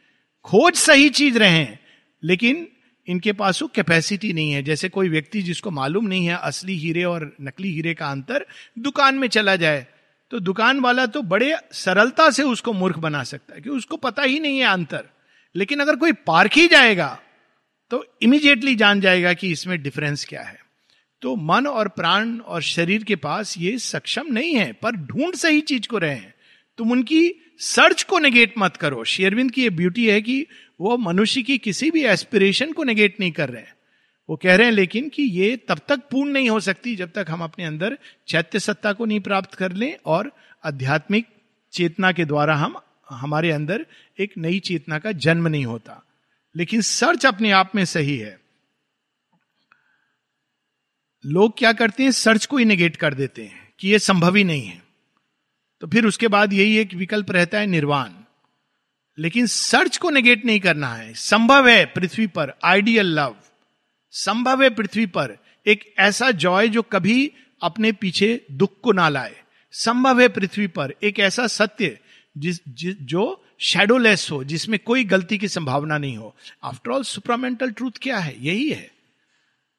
खोज 0.46 0.74
सही 0.74 1.10
चीज़ 1.10 1.38
रहे 1.38 1.50
हैं, 1.50 1.80
लेकिन 2.24 2.68
इनके 3.08 3.32
पास 3.34 3.62
वो 3.62 3.68
कैपेसिटी 3.68 4.34
नहीं 4.34 4.52
है। 4.52 4.62
जैसे 4.64 4.90
कोई 4.90 5.10
व्यक्ति 5.10 5.42
जिसको 5.42 5.72
मालूम 5.72 6.06
नहीं 6.06 6.26
है 6.26 6.36
असली 6.36 6.78
हीरे 6.78 7.04
और 7.04 7.36
नकली 7.42 7.72
हीरे 7.72 7.94
का 7.94 8.08
अंतर, 8.08 8.46
दुकान 8.80 9.16
में 9.16 9.28
चला 9.28 9.56
जाए 9.56 9.86
तो 10.32 10.40
दुकान 10.40 10.80
वाला 10.80 11.06
तो 11.06 11.22
बड़े 11.22 11.56
सरलता 11.72 12.30
से 12.30 12.44
उसको 12.44 12.74
मूर्ख 12.74 12.98
बना 12.98 13.24
सकता 13.24 13.56
है, 13.56 13.62
कि 13.62 13.70
उसको 13.70 13.98
पता 13.98 14.24
ही 14.24 14.40
नहीं 14.40 14.60
है 14.60 14.66
अंतर। 14.66 15.10
लेकिन 15.56 15.80
अगर 15.80 15.96
कोई 15.96 16.12
पार्क 16.12 16.54
ही 16.54 16.68
जाएगा 16.68 17.20
तो 17.92 18.06
इमीडिएटली 18.22 18.76
जान 18.76 19.02
जाएगा 19.02 19.34
कि 19.34 19.52
इसमें 19.52 19.82
डिफरेंस 19.84 20.26
क्या 20.26 20.42
है। 20.42 20.60
तो 21.22 21.36
मन 21.36 21.68
और 21.68 21.88
प्राण 21.88 22.38
और 22.38 22.62
शरीर 22.62 23.04
के 23.04 23.16
पास 23.16 23.58
ये 23.58 23.78
सक्षम 23.78 24.28
नहीं 24.28 24.56
है, 24.56 24.72
पर 24.74 24.92
ढूंढ 24.92 25.36
सही 25.36 25.62
चीज़ 25.62 25.88
को 25.88 25.98
रहे 25.98 26.16
हैं। 26.16 26.34
तुम 26.78 26.92
उनकी 26.92 27.34
सर्च 27.60 28.04
को 28.04 28.20
नेगेट 28.20 28.54
मत 28.58 28.78
करो। 28.78 29.04
शेयरविंद 29.04 29.52
की 29.52 29.62
ये 29.62 29.70
ब्यूटी 29.70 30.10
है 30.10 30.22
कि 30.22 30.46
वो 30.82 30.98
मनुष्य 30.98 31.42
की 31.42 31.58
किसी 31.58 31.92
भी 31.92 32.04
एस्पिरेशन 32.04 32.72
को 32.72 32.84
नेगेट 32.84 33.20
नहीं 33.20 33.32
कर 33.32 33.50
रहे 33.50 33.62
हैं। 33.62 33.76
वो 34.30 34.36
कह 34.36 34.56
रहे 34.56 34.68
हैं, 34.68 34.74
लेकिन 34.74 35.10
कि 35.10 35.24
ये 35.24 35.56
तब 35.58 35.80
तक 35.88 36.02
पूर्ण 36.12 36.32
नहीं 36.32 36.50
हो 36.50 36.60
सकती 36.60 36.96
जब 36.96 37.12
तक 37.12 37.26
हम 37.30 37.44
अपने 37.44 37.66
अंदर 37.66 37.98
चैत्य 38.28 38.60
सत्ता 38.60 38.94
को 38.94 39.06
नहीं 39.06 39.20
प्राप्त 39.20 39.54
कर 39.54 39.72
लें 39.72 39.96
और 40.06 40.32
आध्यात्मिक 40.64 41.28
चेतना 41.74 42.12
के 42.12 42.26
द्वारा 42.26 42.56
हम 42.56 42.76
हमारे 43.14 43.52
अंदर 43.52 43.86
एक 44.20 44.34
नई 44.38 44.60
चेतना 44.60 45.00
का 45.00 45.12
जन्म 45.12 45.48
नहीं 45.48 45.66
होता। 45.66 46.04
लेकिन 46.56 46.82
सर्च 46.82 47.26
अपने 47.26 47.52
आप 47.52 47.72
में 47.76 47.86
सही 47.86 48.18
है। 48.18 48.40
लोग 51.26 51.58
क्या 51.58 51.74
करते 51.74 52.04
हैं? 52.04 52.12
सर्च 52.12 52.46
को 52.46 52.58
ही 52.58 52.66
निगेट 52.66 52.96
कर 52.96 53.14
देते 53.14 53.44
हैं 53.44 53.74
कि 53.80 53.90
यह 53.90 53.98
संभव 53.98 54.36
ही 54.36 54.44
नहीं 54.44 54.66
है। 54.66 54.84
तो 55.82 55.88
फिर 55.88 56.06
उसके 56.06 56.28
बाद 56.28 56.54
यही 56.54 56.78
एक 56.78 56.94
विकल्प 56.94 57.32
रहता 57.32 57.60
है 57.60 57.66
निर्वाण। 57.66 58.10
लेकिन 59.20 59.48
सर्च 59.48 59.98
को 59.98 60.10
निगेट 60.10 60.46
नहीं 60.46 60.60
करना 60.60 60.96
है। 60.96 61.14
संभव 61.14 61.68
है 61.68 61.86
पृथ्वी 61.86 62.28
पर 62.28 62.54
आइडियल 62.64 63.06
लव 63.06 63.36
संभव 64.12 64.64
है 64.64 64.70
पृथ्वी 64.70 65.06
पर 65.06 65.38
एक 65.68 65.94
ऐसा 66.00 66.32
जॉय 66.32 66.68
जो 66.68 66.82
कभी 66.82 67.32
अपने 67.62 67.92
पीछे 67.92 68.46
दुख 68.52 68.82
को 68.82 68.92
ना 68.92 69.10
लाए। 69.10 69.44
संभव 69.72 70.22
है 70.22 70.28
पृथ्वी 70.28 70.68
पर 70.68 70.94
एक 71.04 71.20
ऐसा 71.20 71.48
सत्य 71.48 72.00
जिस, 72.38 72.60
जिस 72.68 72.96
जो 73.02 73.44
शेडोलेस 73.60 74.28
हो 74.32 74.44
जिसमें 74.44 74.80
कोई 74.80 75.04
गलती 75.04 75.38
की 75.38 75.48
संभावना 75.48 75.98
नहीं 75.98 76.18
हो। 76.18 76.36
आफ्टर 76.64 76.92
ऑल 76.92 77.04
सुपरामेंटल 77.04 77.72
ट्रूथ 77.72 77.92
क्या 78.02 78.18
है? 78.18 78.36
यही 78.46 78.70
है। 78.70 78.92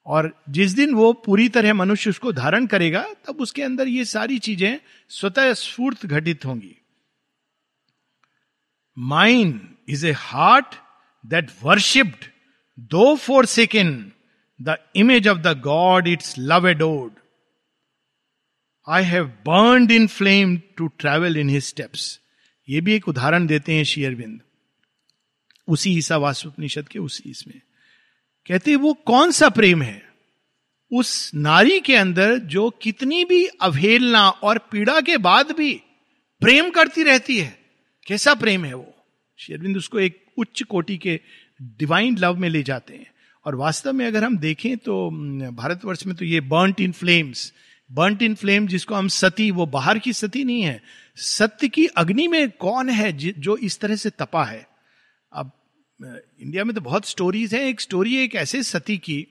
और 0.05 0.31
जिस 0.49 0.71
दिन 0.71 0.93
वो 0.93 1.11
पूरी 1.13 1.47
तरह 1.49 1.73
मनुष्य 1.73 2.09
उसको 2.09 2.31
धारण 2.31 2.65
करेगा 2.67 3.05
तब 3.27 3.41
उसके 3.41 3.63
अंदर 3.63 3.87
ये 3.87 4.05
सारी 4.05 4.37
चीज़ें 4.39 4.79
स्वतः 5.09 5.53
स्फूर्त 5.53 6.05
घटित 6.05 6.45
होंगी। 6.45 6.75
Mind 8.97 9.61
is 9.89 10.07
a 10.07 10.11
heart 10.11 10.75
that 11.25 11.51
worshipped 11.63 12.25
though 12.91 13.15
forsaken 13.45 14.11
the 14.59 14.77
image 14.95 15.27
of 15.27 15.37
the 15.37 15.61
god 15.61 16.07
its 16.07 16.35
love 16.39 16.67
एडोड 16.67 17.11
I 18.87 19.03
have 19.03 19.25
burn 19.47 19.91
in 19.91 20.07
flame 20.07 20.57
to 20.77 20.87
travel 20.87 21.37
in 21.37 21.49
his 21.49 21.63
steps 21.63 22.19
ये 22.67 22.81
भी 22.81 22.93
एक 22.93 23.07
उदाहरण 23.07 23.47
देते 23.47 23.73
हैं 23.73 23.83
शेयरबिंद 23.83 24.41
उसी 25.67 25.97
ईसा 25.97 26.17
वास्तुपनिषद 26.17 26.87
के 26.87 26.99
उसी 26.99 27.29
इसमें। 27.29 27.61
कहते 28.47 28.75
वो 28.75 28.93
कौन 29.05 29.31
सा 29.31 29.49
प्रेम 29.49 29.81
है? 29.81 30.01
उस 30.91 31.31
नारी 31.35 31.79
के 31.79 31.95
अंदर 31.95 32.37
जो 32.37 32.69
कितनी 32.81 33.23
भी 33.25 33.45
अवहेलना 33.45 34.27
और 34.29 34.57
पीड़ा 34.71 34.99
के 35.01 35.17
बाद 35.17 35.51
भी 35.51 35.73
प्रेम 36.41 36.69
करती 36.69 37.03
रहती 37.03 37.37
है, 37.37 37.57
कैसा 38.07 38.33
प्रेम 38.33 38.65
है 38.65 38.73
वो? 38.73 38.93
शेरविंद 39.39 39.77
उसको 39.77 39.99
एक 39.99 40.23
उच्च 40.37 40.63
कोटि 40.63 40.97
के 40.97 41.19
डिवाइन 41.61 42.17
लव 42.17 42.35
में 42.35 42.49
ले 42.49 42.63
जाते 42.63 42.93
हैं। 42.93 43.11
और 43.45 43.55
वास्तव 43.55 43.93
में 43.93 44.05
अगर 44.07 44.23
हम 44.23 44.37
देखें 44.37 44.77
तो 44.77 45.09
भारतवर्ष 45.51 46.05
में 46.05 46.15
तो 46.15 46.25
ये 46.25 46.41
burnt 46.41 46.81
in 46.81 46.91
flames 46.91 47.53
burnt 47.89 48.21
in 48.21 48.35
flame 48.35 48.67
जिसको 48.67 48.95
हम 48.95 49.07
सती, 49.07 49.49
वो 49.51 49.65
बाहर 49.65 49.99
की 49.99 50.13
सती 50.13 50.43
नहीं 50.43 50.61
है 50.61 50.81
सत्य 51.15 51.67
की 51.67 51.85
अग्नि 51.85 52.27
में 52.27 52.51
कौन 52.51 52.89
है 52.89 53.11
जो 53.13 53.57
इस 53.57 53.79
तरह 53.79 53.95
से 53.95 54.09
तपा 54.09 54.45
है? 54.45 54.67
अब 55.33 55.51
इंडिया 56.41 56.63
में 56.63 56.75
तो 56.75 56.81
बहुत 56.81 57.05
स्टोरीज 57.05 57.55
हैं। 57.55 57.61
एक 57.61 57.81
स्टोरी 57.81 58.17
एक 58.17 58.35
ऐसे 58.35 58.63
सती 58.63 58.97
की। 58.97 59.27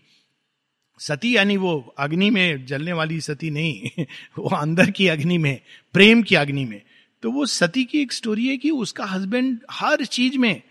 सती 0.99 1.37
यानी 1.37 1.57
वो 1.57 1.95
अग्नि 1.99 2.31
में 2.31 2.67
जलने 2.67 2.93
वाली 2.93 3.21
सती 3.21 3.51
नहीं, 3.51 4.05
वो 4.39 4.57
अंदर 4.57 4.91
की 4.91 5.09
अग्नि 5.09 5.39
में, 5.39 5.61
प्रेम 5.93 6.23
की 6.23 6.35
अग्नि 6.35 6.65
में। 6.65 6.83
तो 7.23 7.31
वो 7.31 7.47
सती 7.47 7.85
की 7.85 7.99
एक 7.99 8.13
स्टोरी 8.13 8.49
है 8.49 8.57
कि 8.57 8.71
उसका 8.71 9.05
हस्बैंड 9.05 9.59
हर 9.71 10.05
चीज़ 10.05 10.39
में 10.39 10.63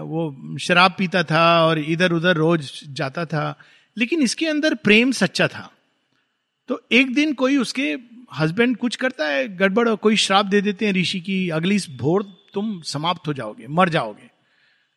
वो 0.00 0.58
शराब 0.58 0.94
पीता 0.98 1.22
था 1.22 1.66
और 1.66 1.78
इधर 1.78 2.12
उधर 2.12 2.36
रोज 2.36 2.84
जाता 2.88 3.24
था। 3.24 3.58
लेकिन 3.96 4.22
इसके 4.22 4.46
अंदर 4.46 4.74
प्रेम 4.74 5.12
सच्चा 5.12 5.48
था। 5.48 5.72
तो 6.68 6.82
एक 6.92 7.14
दिन 7.14 7.34
कोई 7.34 7.56
उसके 7.56 7.96
हस्बैंड 8.30 8.76
कुछ 8.76 8.96
करता 8.96 9.26
है, 9.26 9.46
गड़बड़ 9.56 9.94
कोई 9.96 10.16
श्राप 10.18 10.46
दे 10.46 10.60
देते 10.60 10.86
हैं 10.86 10.92
ऋषि 10.92 11.20
की, 11.20 11.48
अगली 11.50 11.78
भोर 11.98 12.22
तुम 12.54 12.80
समाप्त 12.82 13.26
हो 13.26 13.32
जाओगे, 13.32 13.66
मर 13.68 13.88
जाओगे। 13.88 14.30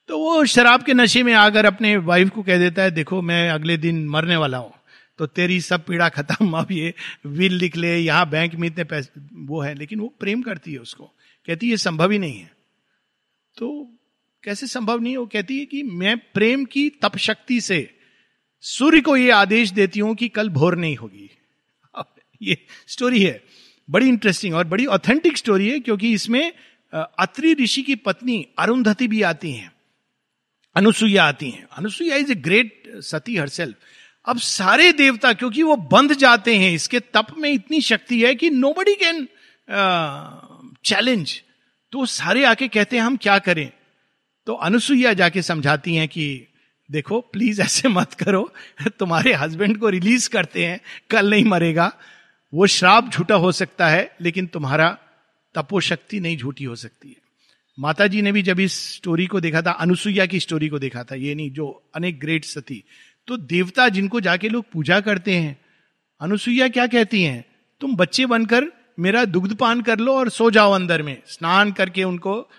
तो 0.09 0.17
वो 0.19 0.43
शराब 0.47 0.83
के 0.83 0.93
नशे 0.93 1.23
में 1.23 1.33
आकर 1.35 1.65
अपने 1.65 1.95
वाइफ 1.99 2.29
को 2.29 2.43
कह 2.43 2.57
देता 2.57 2.83
है, 2.83 2.91
देखो, 2.91 3.21
मैं 3.21 3.49
अगले 3.49 3.77
दिन 3.77 4.07
मरने 4.09 4.37
वाला 4.37 4.57
हूँ 4.57 4.73
तो 5.19 5.25
तेरी 5.27 5.59
सब 5.61 5.85
पीड़ा 5.85 6.07
खत्म, 6.09 6.51
अब 6.51 6.71
ये 6.71 6.93
विल 7.27 7.53
लिख 7.53 7.75
ले, 7.77 7.97
यहाँ 7.97 8.29
बैंक 8.29 8.55
में 8.55 8.67
इतने 8.67 8.83
पैसे 8.83 9.21
वो 9.45 9.61
है, 9.61 9.73
लेकिन 9.75 9.99
वो 9.99 10.07
प्रेम 10.19 10.41
करती 10.41 10.73
है 10.73 10.79
उसको, 10.79 11.03
कहती 11.47 11.69
है 11.69 11.77
संभव 11.77 12.11
ही 12.11 12.19
नहीं 12.19 12.37
है। 12.37 12.51
तो 13.57 13.97
कैसे 14.43 14.67
संभव 14.67 14.99
नहीं 14.99 15.15
वो 15.17 15.25
कहती 15.25 15.57
है 15.59 15.65
कि 15.65 15.83
मैं 15.83 16.17
प्रेम 16.33 16.63
की 16.65 16.89
तप 17.01 17.17
शक्ति 17.19 17.59
से 17.61 17.89
सूर्य 18.63 19.01
को 19.01 19.15
ये 19.17 19.29
आदेश 19.31 19.71
देती 19.71 19.99
हूँ 19.99 20.15
कि 20.15 20.27
कल 20.29 20.49
भोर 20.49 20.77
नहीं 20.77 20.95
होगी। 20.95 21.29
ये 22.41 22.57
स्टोरी 22.87 23.23
है। 23.23 23.41
बड़ी 23.89 24.07
इंटरेस्टिंग 24.07 24.55
और 24.55 24.67
बड़ी 24.67 24.85
ऑथेंटिक 24.85 25.37
स्टोरी 25.37 25.69
है 25.69 25.79
क्योंकि 25.79 26.11
इसमें 26.13 26.51
अत्रि 26.93 27.53
ऋषि 27.53 27.81
की 27.81 27.95
पत्नी 27.97 28.45
अरुंधति 28.59 29.07
भी 29.07 29.21
आती 29.21 29.51
हैं। 29.51 29.71
अनुसुईया 30.75 31.23
आती 31.23 31.49
हैं। 31.49 31.65
Anusuya 31.77 32.15
is 32.15 32.31
a 32.31 32.35
great 32.35 32.83
sati 33.01 33.35
herself 33.37 33.75
अब 34.25 34.37
सारे 34.37 34.91
देवता, 34.91 35.31
क्योंकि 35.33 35.63
वो 35.63 35.75
बंध 35.91 36.13
जाते 36.13 36.55
हैं, 36.55 36.71
इसके 36.71 36.99
तप 36.99 37.27
में 37.37 37.49
इतनी 37.51 37.81
शक्ति 37.81 38.21
है 38.21 38.33
कि 38.35 38.49
नो 38.49 38.73
बडी 38.73 38.93
कैन 38.95 39.27
चैलेंज 40.85 41.41
तो 41.93 42.05
सारे 42.05 42.43
आके 42.45 42.67
कहते 42.67 42.95
हैं, 42.95 43.03
हम 43.03 43.17
क्या 43.17 43.37
करें? 43.39 43.71
तो 44.47 44.53
अनुसुईया 44.53 45.13
जाके 45.13 45.41
समझाती 45.41 45.95
हैं 45.95 46.07
कि, 46.07 46.47
देखो 46.89 47.19
प्लीज़ 47.21 47.61
ऐसे 47.61 47.89
मत 47.89 48.13
करो। 48.13 48.53
तुम्हारे 48.99 49.33
हस्बैंड 49.33 49.77
को 49.77 49.89
रिलीज़ 49.89 50.29
करते 50.29 50.65
हैं। 50.65 50.79
कल 51.09 51.29
नहीं 51.29 51.45
मरेगा। 51.45 51.91
वो 52.53 52.67
श्राप 52.67 53.09
झूठा 53.09 53.35
हो 53.35 53.51
सकता 53.51 53.87
है, 53.87 54.15
लेकिन 54.21 54.45
तुम्हारा 54.45 54.97
तपोशक्ति 55.55 56.19
नहीं 56.19 56.37
झूठी 56.37 56.63
हो 56.63 56.75
सकती 56.75 57.09
है। 57.09 57.15
माता 57.79 58.07
जी 58.07 58.21
ने 58.21 58.31
भी 58.31 58.41
जब 58.41 58.59
इस 58.59 58.95
स्टोरी 58.95 59.27
को 59.27 59.39
देखा 59.39 59.61
था, 59.61 59.71
अनुसुईया 59.71 60.25
की 60.25 60.39
स्टोरी 60.39 60.69
को 60.69 60.79
देखा 60.79 61.03
था, 61.03 61.15
ये 61.15 61.35
नहीं, 61.35 61.51
जो 61.51 61.83
अनेक 61.95 62.19
ग्रेट 62.19 62.45
सती। 62.45 62.83
तो 63.27 63.37
देवता 63.37 63.89
जिनको 63.89 64.21
जाके 64.21 64.49
लोग 64.49 64.65
पूजा 64.71 64.99
करते 64.99 65.33
हैं, 65.33 65.61
अनुसुईया 66.21 66.67
क्या 66.67 66.87
कहती 66.87 67.23
हैं? 67.23 67.45
तुम 67.81 67.95
बच्चे 67.95 68.25
बनकर 68.25 68.65
मेरा 68.99 69.25
दुग्ध 69.25 69.55
पान 69.55 69.81
कर 69.81 69.99
लो 69.99 70.13
और 70.15 70.29
सो 70.29 70.51
जाओ 70.51 70.71
अंदर 70.71 71.01
में। 71.01 71.21
स्नान 71.27 71.71
करके 71.71 72.03
उनको 72.03 72.49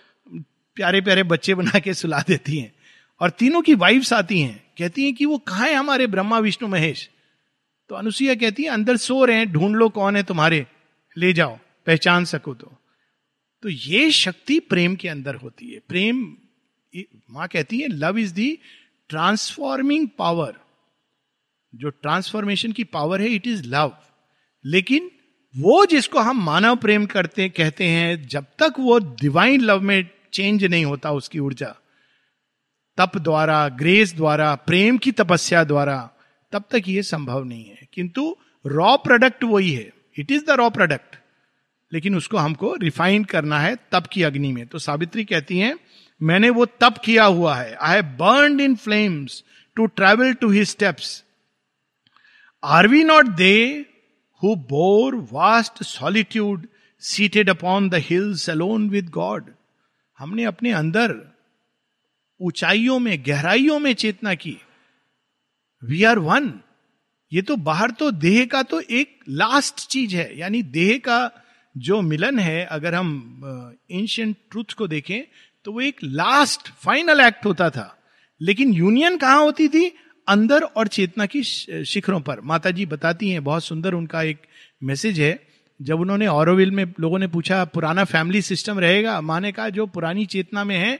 प्यारे 0.77 1.01
प्यारे 1.01 1.23
बच्चे 1.23 1.55
बना 1.55 1.79
के 1.79 1.95
सुला 1.95 2.25
देती 2.29 2.59
हैं। 2.59 2.73
और 3.21 3.31
तीनों 3.31 3.63
की 3.63 3.75
वाइफ्स 3.75 4.13
आती 4.13 4.41
हैं, 4.41 4.65
कहती 4.79 5.05
हैं 5.05 5.15
कि 5.15 5.25
वो 5.25 5.39
कहा 5.39 5.65
है 5.65 5.75
हमारे 5.75 6.07
ब्रह्मा, 6.07 6.39
विष्णु, 6.39 6.69
महेश? 6.69 7.11
तो 7.89 7.95
अनुसुईया 7.95 8.35
कहती 8.35 8.63
है, 8.63 8.69
अंदर 8.69 8.97
सो 8.97 9.25
रहे 9.25 9.37
हैं, 9.37 9.53
ढूंढ 9.53 9.77
लो 9.77 9.89
कौन 9.89 10.17
है 10.17 10.23
तुम्हारे, 10.23 10.67
ले 11.17 11.33
जाओ, 11.33 11.59
पहचान 11.87 12.25
सको 12.25 12.55
तो। 12.55 12.73
तो 13.63 13.69
ये 13.69 14.11
शक्ति 14.11 14.61
प्रेम 14.61 14.97
के 14.97 15.09
अंदर 15.09 15.35
होती 15.35 15.73
है। 15.73 15.81
प्रेम 15.89 16.37
माँ 17.31 17.49
कहती 17.49 17.81
है 17.81 17.89
love 17.89 18.19
is 18.19 18.35
the 18.35 18.59
transforming 19.09 20.09
power 20.19 20.55
जो 21.75 21.91
ट्रांसफॉर्मेशन 21.91 22.73
की 22.73 22.85
पावर 22.85 23.21
है 23.21 23.29
इट 23.29 23.47
इज़ 23.47 23.63
लव 23.67 23.97
लेकिन 24.65 25.11
वो 25.55 25.87
जिसको 25.87 26.19
हम 26.19 26.45
मानव 26.45 26.77
प्रेम 26.77 27.07
करते, 27.07 27.49
कहते 27.49 27.85
हैं, 27.85 28.29
जब 28.29 28.45
तक 28.45 28.75
वो 28.79 28.99
डिवाइन 28.99 29.61
लव 29.61 29.81
में 29.81 30.09
चेंज 30.33 30.65
नहीं 30.65 30.85
होता, 30.85 31.11
उसकी 31.11 31.39
ऊर्जा, 31.39 31.75
तप 32.99 33.19
द्वारा 33.19 33.69
ग्रेस 33.69 34.15
द्वारा, 34.15 34.55
प्रेम 34.55 34.99
की 34.99 35.13
तपस्या 35.13 35.65
द्वारा 35.65 36.11
तब 36.53 36.65
तक 36.71 36.83
ये 36.89 37.03
संभव 37.03 37.45
नहीं 37.45 37.65
है। 37.65 37.89
किंतु 37.93 38.37
रॉ 38.67 38.97
प्रोडक्ट 38.97 39.45
वही 39.45 39.73
है। 39.73 39.93
It 40.19 40.31
is 40.33 40.45
the 40.47 40.51
raw 40.51 40.71
product 40.71 41.17
लेकिन 41.93 42.17
उसको 42.17 42.37
हमको 42.37 42.75
रिफाइन 42.75 43.25
करना 43.25 43.59
है 43.61 43.77
तप 43.93 44.07
की 44.13 44.23
अग्नि 44.23 44.53
में। 44.53 44.67
तो 44.67 44.79
सावित्री 44.79 45.25
कहती 45.25 45.59
हैं, 45.59 45.77
मैंने 46.23 46.51
वो 46.51 46.67
तप 46.67 46.95
किया 47.05 47.25
हुआ 47.25 47.57
है। 47.57 47.75
I 47.75 47.95
have 47.95 48.05
burn 48.05 48.61
in 48.61 48.77
flames 48.77 49.45
to 49.77 49.87
travel 49.87 50.33
to 50.35 50.51
he 50.51 50.65
steps 50.65 51.25
are 52.65 52.89
we 52.89 53.05
not 53.05 53.27
they 53.27 53.87
who 54.43 54.55
bore 54.57 55.29
vast 55.33 55.83
solitude 55.83 56.67
seated 57.01 57.51
upon 57.51 57.89
the 57.89 57.95
hills 57.95 58.51
alone 58.51 58.91
with 58.91 59.09
God 59.09 59.45
हमने 60.19 60.45
अपने 60.45 60.73
अंदर 60.73 61.33
ऊंचाइयों 62.41 62.99
में, 62.99 63.23
गहराइयों 63.27 63.79
में 63.79 63.93
चेतना 63.95 64.35
की। 64.35 64.57
वी 65.83 66.03
आर 66.05 66.19
वन 66.19 66.53
ये 67.33 67.43
तो 67.43 67.57
बाहर 67.59 67.91
तो 67.91 68.11
देह 68.11 68.45
का 68.47 68.63
तो 68.63 68.81
एक 68.81 69.19
लास्ट 69.29 69.87
चीज़ 69.87 70.17
है। 70.17 70.39
यानी 70.39 70.63
देह 70.63 70.97
का 70.99 71.31
जो 71.75 72.01
मिलन 72.03 72.39
है, 72.39 72.65
अगर 72.65 72.95
हम 72.95 73.79
एंशियंट 73.91 74.37
ट्रूथ 74.51 74.73
को 74.79 74.89
देखें 74.89 75.23
तो 75.67 75.73
वो 75.73 75.81
एक 75.81 75.97
लास्ट 76.05 76.69
फाइनल 76.77 77.21
एक्ट 77.21 77.47
होता 77.47 77.69
था। 77.71 77.97
लेकिन 78.41 78.73
यूनियन 78.73 79.17
कहाँ 79.17 79.43
होती 79.43 79.69
थी? 79.69 79.93
अंदर 80.29 80.63
और 80.63 80.89
चेतना 80.89 81.27
की 81.27 81.43
शिखरों 81.43 82.21
पर। 82.21 82.41
माता 82.41 82.71
जी 82.71 82.87
बताती 82.87 83.31
हैं, 83.31 83.45
बहुत 83.45 83.65
सुंदर 83.65 83.95
उनका 83.95 84.23
एक 84.23 84.43
मैसेज 84.83 85.21
है। 85.21 85.39
जब 85.81 86.01
उन्होंने 86.01 86.27
औरविल 86.27 86.71
में 86.71 86.85
लोगों 87.01 87.19
ने 87.19 87.27
पूछा, 87.27 87.65
पुराना 87.65 88.05
फैमिली 88.05 88.43
सिस्टम 88.43 88.79
रहेगा? 88.79 89.21
माँ 89.21 89.41
ने 89.41 89.53
कहा, 89.53 89.69
जो 89.69 89.87
पुरानी 89.87 90.27
चेतना 90.27 90.65
में 90.65 90.77
है 90.77 90.99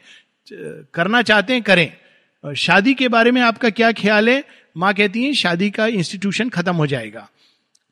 करना 0.95 1.23
चाहते 1.23 1.53
हैं, 1.53 1.63
करें। 1.63 2.55
शादी 2.57 2.95
के 2.95 3.09
बारे 3.09 3.31
में 3.31 3.41
आपका 3.43 3.71
क्या 3.71 3.93
ख्याल 3.93 4.29
है? 4.29 4.43
माँ 4.77 4.95
कहती 4.95 5.25
है, 5.25 5.35
शादी 5.35 5.71
का 5.71 5.87
इंस्टीट्यूशन 5.87 6.49
खत्म 6.49 6.77
हो 6.77 6.87
जाएगा। 6.87 7.29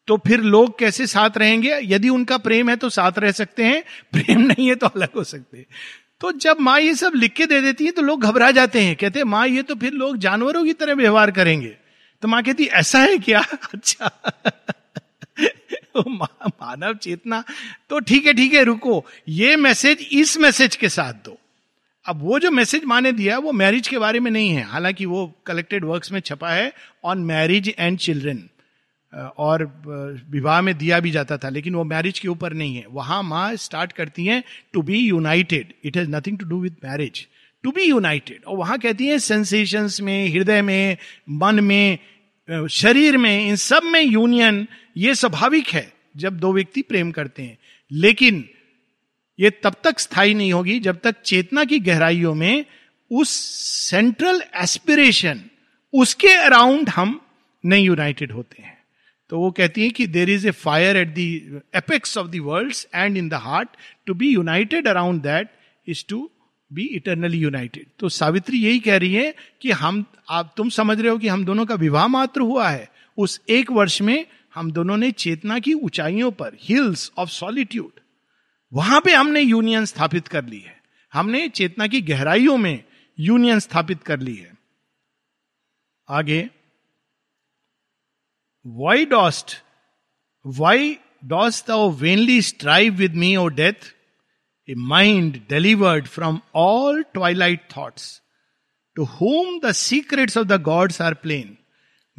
तो 0.07 0.17
फिर 0.17 0.41
लोग 0.41 0.79
कैसे 0.79 1.07
साथ 1.07 1.31
रहेंगे? 1.37 1.81
यदि 1.83 2.09
उनका 2.09 2.39
प्रेम 2.39 2.71
है 2.71 2.77
तो 2.77 2.89
साथ 2.89 3.13
रह 3.19 3.33
सकते 3.33 3.65
हैं, 3.65 3.83
प्रेम 4.13 4.41
नहीं 4.41 4.69
है 4.69 4.75
तो 4.75 4.87
अलग 4.87 5.09
हो 5.17 5.25
सकते 5.25 5.67
तो 6.21 6.33
जब 6.33 6.57
माँ 6.61 6.81
ये 6.81 6.95
सब 6.95 7.13
लिख 7.15 7.33
के 7.33 7.47
दे 7.47 7.61
देती 7.61 7.85
है 7.85 7.91
तो 7.91 8.03
लोग 8.03 8.23
घबरा 8.23 8.51
जाते 8.51 8.81
हैं। 8.81 8.97
कहते 8.97 9.19
हैं, 9.19 9.25
माँ, 9.25 9.49
ये 9.49 9.63
तो 9.63 9.75
फिर 9.75 9.93
लोग 9.93 10.17
जानवरों 10.17 10.65
की 10.65 10.73
तरह 10.73 10.95
व्यवहार 10.95 11.31
करेंगे। 11.31 11.77
तो 12.23 12.29
माँ 12.29 12.43
कहती, 12.43 12.65
ऐसा 12.65 12.99
है 12.99 13.19
क्या? 13.19 13.41
अच्छा। 13.75 14.11
तो 15.95 16.11
मानव 16.11 16.95
चेतना 16.95 17.45
तो 17.91 18.01
ठीक 18.01 18.27
है 18.27 18.35
ठीक 18.35 18.55
है, 18.55 18.65
रुको। 18.65 19.07
ये 19.29 19.57
मैसेज 19.57 20.09
इस 20.13 20.39
मैसेज 20.39 20.77
के 20.77 20.89
साथ 20.89 21.13
दो। 21.13 21.40
अब 22.07 22.23
वो 22.23 22.39
जो 22.39 22.51
मैसेज 22.51 22.85
माने 22.85 23.13
दिया 23.13 23.39
वो 23.39 23.53
मैरिज 23.53 23.89
के 23.89 23.99
बारे 23.99 24.21
में 24.21 24.31
नहीं 24.31 24.51
है। 24.51 24.63
हालाँकि 24.63 25.07
वो 25.07 25.27
कलेक्टेड 25.47 25.85
वर्क्स 25.85 26.13
में 26.13 26.21
छपा 26.21 26.51
है 26.51 26.73
ऑन 27.05 27.19
मैरिज 27.25 27.75
एंड 27.79 27.99
चिल्ड्रन 27.99 28.43
और 29.39 29.65
विवाह 30.31 30.61
में 30.61 30.77
दिया 30.79 30.99
भी 31.01 31.11
जाता 31.11 31.37
था, 31.37 31.49
लेकिन 31.49 31.75
वो 31.75 31.85
मैरिज 31.85 32.19
के 32.19 32.29
ऊपर 32.29 32.53
नहीं 32.53 32.77
है। 32.77 32.85
वहाँ 32.91 33.23
माँ 33.23 33.55
स्टार्ट 33.57 33.93
करती 33.93 34.25
हैं 34.27 34.43
to 34.73 34.83
be 34.83 34.99
united 34.99 35.73
it 35.85 35.97
has 35.97 36.09
nothing 36.11 36.39
to 36.39 36.47
do 36.47 36.61
with 36.61 36.77
marriage 36.85 37.27
to 37.65 37.71
be 37.71 37.83
united 37.83 38.45
और 38.47 38.57
वहाँ 38.57 38.79
कहती 38.79 39.07
हैं 39.07 39.19
सेंसेशंस 39.19 40.01
में, 40.01 40.29
हृदय 40.29 40.63
में, 40.63 40.97
मन 41.31 41.61
में 41.65 41.99
शरीर 42.71 43.17
में, 43.17 43.49
इन 43.49 43.57
सब 43.57 43.83
में 43.83 44.03
यूनियन 44.03 44.67
ये 44.97 45.15
स्वाभाविक 45.15 45.69
है, 45.69 45.93
जब 46.17 46.39
दो 46.39 46.53
व्यक्ति 46.53 46.83
प्रेम 46.83 47.11
करते 47.11 47.43
हैं। 47.43 47.59
लेकिन 47.91 48.45
ये 49.41 49.51
तब 49.51 49.75
तक 49.85 49.99
स्थायी 49.99 50.35
नहीं 50.35 50.53
होगी 50.53 50.81
जब 50.81 51.01
तक 51.01 51.23
चेतना 51.23 51.65
की 51.65 51.79
गहराइयों 51.79 52.35
में 52.35 52.65
उस 53.13 53.29
सेंट्रल 53.91 54.43
एस्पिरेशन 54.57 55.41
उसके 55.95 56.29
अराउंड 56.29 56.89
हम 56.89 57.21
नहीं 57.67 57.85
यूनाइटेड 57.85 58.33
होते 58.33 58.63
हैं। 58.63 58.79
तो 59.31 59.39
वो 59.39 59.51
कहती 59.51 59.83
है 59.83 59.91
कि 59.91 60.07
there 60.07 60.31
is 60.31 60.49
a 60.49 60.51
fire 60.51 60.97
at 60.97 61.09
the 61.09 61.59
apex 61.75 62.19
of 62.19 62.37
world 62.39 62.75
and 62.95 63.17
in 63.17 63.29
the 63.29 63.35
heart 63.35 63.69
to 64.07 64.15
be 64.15 64.29
united 64.29 64.89
around 64.89 65.23
that 65.23 65.49
is 65.89 66.05
to 66.09 66.31
be 66.73 66.83
eternally 66.83 67.39
united 67.39 67.87
तो 67.99 68.09
सावित्री 68.09 68.59
यही 68.59 68.79
कह 68.79 68.97
रही 68.97 69.15
है 69.15 69.35
कि 69.63 69.71
हम, 69.71 70.05
आप, 70.31 70.55
तुम 70.57 70.69
समझ 70.69 71.01
रहे 71.01 71.11
हो 71.11 71.19
कि 71.19 71.29
हम 71.29 71.45
दोनों 71.45 71.67
का 71.67 71.75
विवाह 71.75 72.07
मात्र 72.07 72.41
हुआ 72.41 72.69
है। 72.69 72.89
उस 73.19 73.41
एक 73.49 73.73
वर्ष 73.73 74.03
में 74.03 74.27
हम 74.55 74.73
दोनों 74.73 74.97
ने 74.97 75.11
चेतना 75.11 75.59
की 75.59 75.73
ऊंचाइयों 75.73 76.31
पर 76.31 76.57
हिल्स 76.61 77.13
ऑफ़ 77.19 77.29
सॉलिट्यूड 77.29 78.00
वहाँ 78.73 79.01
पे 79.01 79.15
हमने 79.15 79.41
यूनियन 79.41 79.85
स्थापित 79.85 80.29
कर 80.29 80.45
ली 80.45 80.59
है। 80.59 80.81
हमने 81.13 81.49
चेतना 81.49 81.87
की 81.87 82.01
गहराइयों 82.01 82.57
में 82.57 82.85
यूनियन 83.19 83.59
स्थापित 83.59 84.03
कर 84.03 84.21
ली 84.21 84.37
है। 84.37 84.57
आगे 86.09 86.51
why 88.67 89.07
dost 89.07 89.57
why 90.47 90.97
dost 91.25 91.67
thou 91.67 91.91
vainly 92.01 92.43
strive 92.43 92.95
with 92.95 93.15
me 93.15 93.37
O 93.37 93.47
death 93.49 93.95
a 94.69 94.75
mind 94.75 95.41
delivered 95.49 96.07
from 96.07 96.41
all 96.55 97.03
twilight 97.03 97.61
thoughts 97.77 98.23
to 98.97 99.05
whom 99.05 99.61
the 99.61 99.73
secrets 99.73 100.37
of 100.39 100.47
the 100.47 100.63
gods 100.63 101.01
are 101.03 101.15
plain 101.15 101.57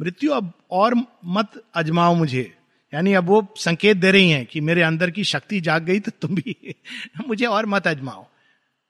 मृत्यु 0.00 0.32
अब 0.32 0.52
और 0.70 0.94
मत 1.24 1.62
अजमाओ 1.74 2.14
मुझे। 2.14 2.61
यानी 2.94 3.12
अब 3.12 3.24
वो 3.24 3.54
संकेत 3.56 3.96
दे 3.96 4.10
रही 4.10 4.30
हैं 4.30 4.46
कि 4.46 4.60
मेरे 4.60 4.82
अंदर 4.82 5.10
की 5.10 5.24
शक्ति 5.24 5.60
जाग 5.60 5.82
गई 5.82 6.00
तो 6.00 6.10
तुम 6.10 6.34
भी 6.34 6.74
मुझे 7.28 7.46
और 7.46 7.66
मत 7.66 7.86
अजमाओ। 7.86 8.26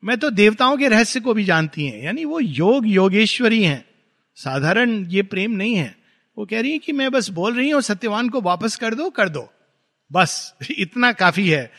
मैं 0.05 0.19
तो 0.19 0.31
देवताओं 0.31 0.77
के 0.77 0.89
रहस्य 0.89 1.21
को 1.21 1.35
भी 1.35 1.45
जानती 1.45 1.87
हैं, 1.87 2.03
यानी 2.03 2.25
वो 2.25 2.41
योग 2.41 2.87
योगेश्वरी 2.87 3.63
हैं। 3.65 3.85
साधारण 4.37 5.07
ये 5.07 5.23
प्रेम 5.23 5.51
नहीं 5.51 5.75
है। 5.75 5.97
वो 6.39 6.47
कह 6.47 6.61
रही 6.61 6.73
है 6.73 6.79
कि 6.79 6.93
मैं 6.93 7.11
बस 7.11 7.29
बोल 7.29 7.57
रही 7.57 7.71
हूँ, 7.71 7.81
सत्यवान 7.81 8.29
को 8.29 8.41
वापस 8.41 8.77
कर 8.77 8.95
दो 8.95 9.11
कर 9.11 9.29
दो। 9.29 9.53
बस, 10.13 10.55
इतना 10.71 11.13
काफ़ी 11.13 11.49
है। 11.49 11.73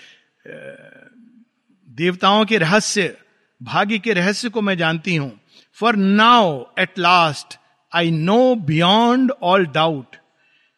देवताओं 1.89 2.45
के 2.45 2.57
रहस्य, 2.57 3.17
भाग्य 3.63 3.99
के 3.99 4.13
रहस्य 4.13 4.49
को 4.49 4.61
मैं 4.61 4.77
जानती 4.77 5.15
हूँ। 5.15 5.39
For 5.73 5.95
now 5.95 6.63
at 6.79 6.99
last 6.99 7.59
I 7.95 8.11
know 8.11 8.55
beyond 8.55 9.31
all 9.31 9.65
doubt 9.65 10.15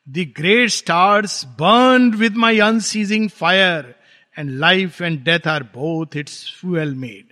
the 0.10 0.34
great 0.38 0.70
stars 0.70 1.46
burn 1.46 2.12
with 2.12 2.36
my 2.36 2.60
unceasing 2.60 3.30
fire 3.30 3.96
and 4.40 4.50
life 4.50 5.02
and 5.02 5.24
death 5.24 5.48
are 5.48 5.64
both 5.64 6.18
its 6.18 6.58
fuel 6.62 6.96
made 6.96 7.26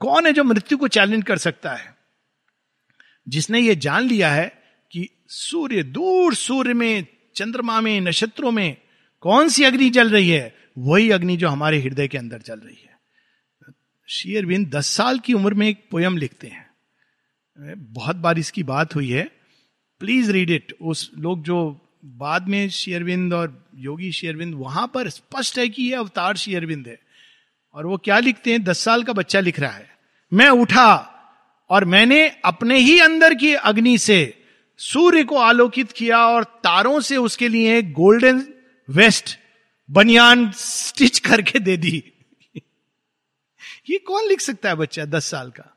कौन 0.00 0.26
है 0.26 0.32
जो 0.32 0.44
मृत्यु 0.44 0.78
को 0.78 0.88
चैलेंज 0.88 1.24
कर 1.24 1.38
सकता 1.38 1.74
है? 1.74 1.96
जिसने 3.28 3.60
ये 3.60 3.76
जान 3.76 4.04
लिया 4.04 4.32
है 4.32 4.62
कि 4.90 5.08
सूर्य, 5.28 5.82
दूर 5.82 6.34
सूर्य 6.34 6.74
में, 6.74 7.06
चंद्रमा 7.36 7.80
में, 7.80 8.00
नक्षत्रों 8.00 8.50
में 8.50 8.76
कौन 9.20 9.48
सी 9.48 9.64
अग्नि 9.64 9.90
जल 9.90 10.10
रही 10.10 10.28
है? 10.28 10.56
वही 10.78 11.10
अग्नि 11.10 11.36
जो 11.36 11.48
हमारे 11.48 11.80
हृदय 11.80 12.08
के 12.08 12.18
अंदर 12.18 12.38
चल 12.38 12.58
रही 12.58 12.78
है। 12.82 12.98
शेयरविंद 14.08 14.68
दस 14.68 14.86
साल 14.86 15.18
की 15.18 15.32
उम्र 15.32 15.54
में 15.54 15.68
एक 15.68 15.88
पोयम 15.90 16.16
लिखते 16.16 16.46
हैं। 16.46 16.70
बहुत 17.78 18.16
बार 18.16 18.38
इसकी 18.38 18.62
बात 18.62 18.94
हुई 18.94 19.10
है। 19.10 19.30
प्लीज़ 20.00 20.32
रीड 20.32 20.50
इट 20.50 20.76
उस 20.82 21.10
लोग 21.18 21.42
जो 21.42 21.84
बाद 22.04 22.48
में 22.48 22.70
शेयरविंद 22.70 23.34
और 23.34 23.68
योगी 23.74 24.12
शेयरविंद 24.12 24.54
वहाँ 24.54 24.90
पर 24.94 25.08
स्पष्ट 25.08 25.58
है 25.58 25.68
कि 25.68 25.82
ये 25.82 25.94
अवतार 25.94 26.36
शेयरविंद 26.36 26.88
है। 26.88 27.00
और 27.74 27.86
वो 27.86 27.96
क्या 27.96 28.18
लिखते 28.18 28.50
हैं? 28.50 28.64
दस 28.64 28.78
साल 28.78 29.04
का 29.04 29.12
बच्चा 29.12 29.40
लिख 29.40 29.60
रहा 29.60 29.70
है। 29.70 29.98
मैं 30.32 30.48
उठा 30.48 31.14
और 31.70 31.84
मैंने 31.84 32.28
अपने 32.44 32.78
ही 32.78 33.00
अंदर 33.00 33.34
की 33.34 33.54
अग्नि 33.54 33.98
से 33.98 34.44
सूर्य 34.78 35.24
को 35.24 35.36
आलोकित 35.36 35.92
किया 35.92 36.26
और 36.26 36.44
तारों 36.44 37.00
से 37.00 37.16
उसके 37.16 37.48
लिए 37.48 37.82
गोल्डन 37.82 38.54
वेस्ट, 38.90 39.38
बनियान 39.90 40.50
स्टिच 40.50 41.18
करके 41.18 41.58
दे 41.58 41.76
दी। 41.76 42.12
ये 43.90 43.98
कौन 43.98 44.28
लिख 44.28 44.40
सकता 44.40 44.68
है 44.68 44.74
बच्चा 44.74 45.04
दस 45.04 45.24
साल 45.24 45.50
का? 45.50 45.76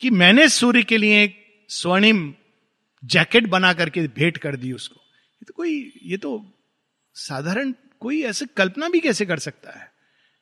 कि 0.00 0.10
मैंने 0.10 0.48
सूर्य 0.48 0.82
के 0.82 0.96
लिए 0.96 1.24
एक 1.24 1.64
स्वर्णिम 1.68 2.34
जैकेट 3.04 3.46
बना 3.46 3.72
करके 3.72 4.00
भेंट 4.00 4.36
कर 4.36 4.56
दी 4.56 4.72
उसको। 4.72 5.01
ये 5.42 5.44
तो 5.44 5.54
कोई, 5.56 6.00
ये 6.02 6.16
तो 6.16 6.52
साधारण 7.14 7.72
कोई 8.00 8.22
ऐसे 8.22 8.46
कल्पना 8.46 8.88
भी 8.88 9.00
कैसे 9.00 9.26
कर 9.26 9.38
सकता 9.38 9.70
है? 9.80 9.90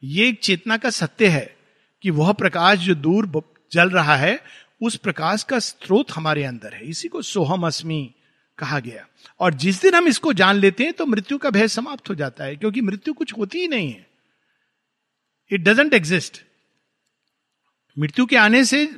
ये 0.02 0.28
एक 0.28 0.40
चेतना 0.40 0.76
का 0.76 0.90
सत्य 0.90 1.28
है 1.28 1.56
कि 2.02 2.10
वह 2.10 2.32
प्रकाश 2.32 2.78
जो 2.78 2.94
दूर 2.94 3.42
जल 3.72 3.90
रहा 3.90 4.16
है, 4.16 4.38
उस 4.82 4.96
प्रकाश 4.96 5.42
का 5.42 5.58
स्रोत 5.58 6.10
हमारे 6.10 6.44
अंदर 6.44 6.74
है। 6.74 6.84
इसी 6.84 7.08
को 7.08 7.22
सोहम 7.22 7.66
अस्मी 7.66 8.14
कहा 8.58 8.78
गया। 8.80 9.06
और 9.40 9.54
जिस 9.54 9.80
दिन 9.82 9.94
हम 9.94 10.08
इसको 10.08 10.32
जान 10.32 10.56
लेते 10.56 10.84
हैं 10.84 10.92
तो 10.92 11.06
मृत्यु 11.06 11.38
का 11.38 11.50
भय 11.50 11.68
समाप्त 11.68 12.08
हो 12.10 12.14
जाता 12.14 12.44
है, 12.44 12.56
क्योंकि 12.56 12.80
मृत्यु 12.80 13.14
कुछ 13.14 13.32
होती 13.38 13.58
ही 13.58 13.68
नहीं 13.68 13.92
है। 13.92 14.06
इट 15.50 15.60
डजेंट 15.60 15.94
एग्जिस्ट 15.94 16.42
मृत्यु 17.98 18.26
के 18.26 18.36
आने 18.36 18.64
से, 18.64 18.88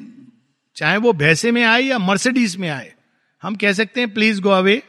चाहे 0.76 0.96
वो 0.96 1.12
भैसे 1.12 1.50
में 1.52 1.62
आए 1.64 1.82
या 1.82 1.98
मर्सिडीज 1.98 2.56
में 2.56 2.68
आए, 2.68 2.94
हम 3.42 3.56
कह 3.56 3.72
सकते 3.72 4.00
हैं 4.00 4.14
प्लीज़ 4.14 4.40
गो 4.40 4.50
अवे 4.50 4.82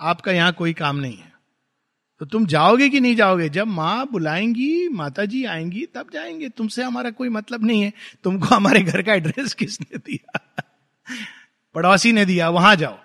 आपका 0.00 0.32
यहाँ 0.32 0.52
कोई 0.52 0.72
काम 0.72 0.96
नहीं 0.96 1.16
है। 1.16 1.32
तो 2.18 2.26
तुम 2.26 2.46
जाओगे 2.46 2.88
कि 2.88 3.00
नहीं 3.00 3.16
जाओगे? 3.16 3.48
जब 3.48 3.66
माँ 3.66 4.08
बुलाएँगी 4.12 4.88
माता 4.88 5.24
जी 5.24 5.44
आएँगी, 5.44 5.86
तब 5.86 6.06
जाएँगे। 6.12 6.48
तुमसे 6.48 6.82
हमारा 6.82 7.10
कोई 7.10 7.28
मतलब 7.28 7.64
नहीं 7.64 7.82
है। 7.82 7.92
तुमको 8.24 8.54
हमारे 8.54 8.80
घर 8.80 9.02
का 9.02 9.14
एड्रेस 9.14 9.54
किसने 9.58 9.98
दिया? 9.98 10.40
पड़ोसी 11.74 12.12
ने 12.12 12.24
दिया, 12.24 12.48
वहाँ 12.50 12.76
जाओ। 12.76 12.98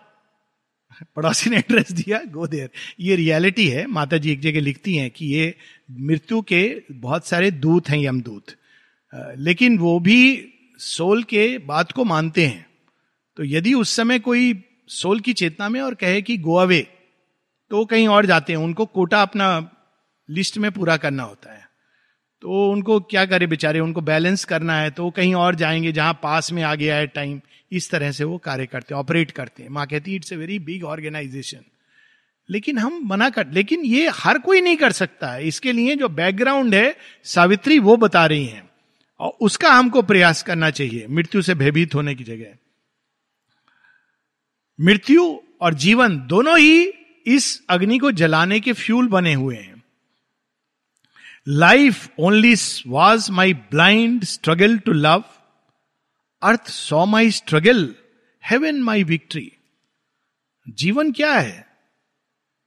पड़ोसी 1.16 1.50
ने 1.50 1.58
एड्रेस 1.58 1.92
दिया, 1.92 2.22
गो 2.24 2.48
देर 2.48 2.70
ये 3.00 3.16
रियलिटी 3.16 3.68
है। 3.68 3.88
माता 3.88 4.18
जी 4.18 4.32
एक 4.32 4.40
जगह 4.40 4.62
लिखती 4.62 4.96
हैं 4.96 5.12
कि 5.12 5.26
ये 5.26 5.56
मृत्यु 5.92 6.42
के 6.42 6.84
बहुत 6.92 7.28
सारे 7.28 7.52
दूत 7.52 7.90
हैं 7.90 7.98
यमदूत 7.98 8.46
लेकिन 9.38 9.78
वो 9.78 10.00
भी 10.00 10.54
सोल 10.78 11.24
के 11.24 11.58
बात 11.58 11.92
को 11.92 12.04
मानते 12.04 12.46
हैं। 12.46 12.66
तो 13.38 13.44
यदि 13.44 13.74
उस 13.74 13.96
समय 13.96 14.20
कोई 14.20 14.54
सोल 14.92 15.20
की 15.20 15.34
चेतना 15.34 15.70
में 15.70 15.82
और 15.82 15.96
कहे 15.96 16.22
कि 16.22 16.38
गो 16.38 16.56
अवे 16.56 16.88
तो 17.72 17.86
कहीं 17.86 18.08
और 18.08 18.26
जाते 18.26 18.54
हैं। 18.54 18.60
उनको 18.60 18.86
कोटा 18.86 19.22
अपना 19.22 19.70
लिस्ट 20.30 20.58
में 20.58 20.72
पूरा 20.72 20.98
करना 20.98 21.24
होता 21.24 21.54
है। 21.54 21.70
तो 22.42 22.72
उनको 22.72 23.00
क्या 23.00 23.26
करे 23.26 23.48
बेचारे? 23.48 23.80
उनको 23.80 24.02
बैलेंस 24.02 24.46
करना 24.46 24.78
है 24.80 24.90
तो 24.90 25.04
वो 25.04 25.12
कहीं 25.12 25.36
और 25.36 25.56
जाएँगे 25.56 25.92
जहाँ 25.92 26.14
पास 26.14 26.52
में 26.52 26.64
आ 26.64 26.76
गया 26.76 26.96
है 26.96 27.08
टाइम। 27.08 27.42
इस 27.72 27.90
तरह 27.92 28.12
से 28.12 28.24
वो 28.24 28.38
कार्य 28.38 28.66
करते 28.66 28.94
हैं 28.96 29.00
ऑपरेट 29.00 29.32
करते 29.32 29.64
हैं। 29.64 29.70
माँ 29.70 29.88
कहती 29.88 30.16
it's 30.16 30.34
a 30.34 30.36
very 30.36 30.60
big 30.60 30.84
organisation 30.84 31.60
लेकिन 32.50 32.78
हम 32.78 33.00
मना 33.04 33.30
कर, 33.30 33.48
लेकिन 33.48 33.82
ये 33.82 34.10
हर 34.10 34.38
कोई 34.38 34.62
नहीं 34.62 34.78
कर 34.78 34.92
सकता 34.92 35.32
है। 35.32 35.48
इसके 35.48 35.72
लिए 35.72 35.96
जो 35.96 36.10
बैकग्राउंड 36.10 36.76
है, 36.76 36.96
सावित्री 37.24 37.80
वो 37.80 37.98
बता 37.98 38.26
रही 38.26 38.46
हैं। 38.46 38.70
और 39.20 39.32
उसका 39.42 39.72
हमको 39.72 40.02
प्रयास 40.02 40.44
करना 40.44 40.70
चाहिए, 40.70 41.08
मृत्यु 41.08 41.42
से 41.42 41.56
भयभीत 41.56 41.96
होने 41.96 42.16
की 42.16 42.24
जगह। 42.24 42.54
मृत्यु 44.80 45.40
और 45.62 45.74
जीवन 45.74 46.20
दोनों 46.28 46.60
ही 46.60 46.94
इस 47.26 47.64
अग्नि 47.70 47.98
को 47.98 48.12
जलाने 48.12 48.60
के 48.60 48.74
फ्यूल 48.74 49.08
बने 49.08 49.34
हुए 49.34 49.56
हैं। 49.56 49.84
Life 51.48 52.10
only 52.20 52.56
was 52.88 53.32
my 53.32 53.54
blind 53.54 54.24
struggle 54.24 54.78
to 54.78 54.92
love 54.92 55.24
earth 56.42 56.68
saw 56.68 57.06
my 57.06 57.32
struggle 57.32 57.96
heaven 58.46 58.76
my 58.76 59.04
victory 59.04 59.52
जीवन 60.70 61.12
क्या 61.12 61.34
है? 61.34 61.68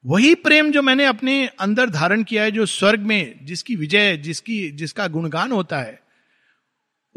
वही 0.07 0.35
प्रेम 0.35 0.71
जो 0.71 0.83
मैंने 0.83 1.05
अपने 1.05 1.47
अंदर 1.47 1.91
धारण 1.91 2.23
किया 2.23 2.43
है, 2.43 2.51
जो 2.51 2.67
स्वर्ग 2.67 3.01
में 3.01 3.47
जिसकी 3.47 3.77
विजय, 3.77 4.17
जिसकी, 4.17 4.71
जिसका 4.71 5.09
गुणगान 5.09 5.53
होता 5.53 5.81
है, 5.81 6.03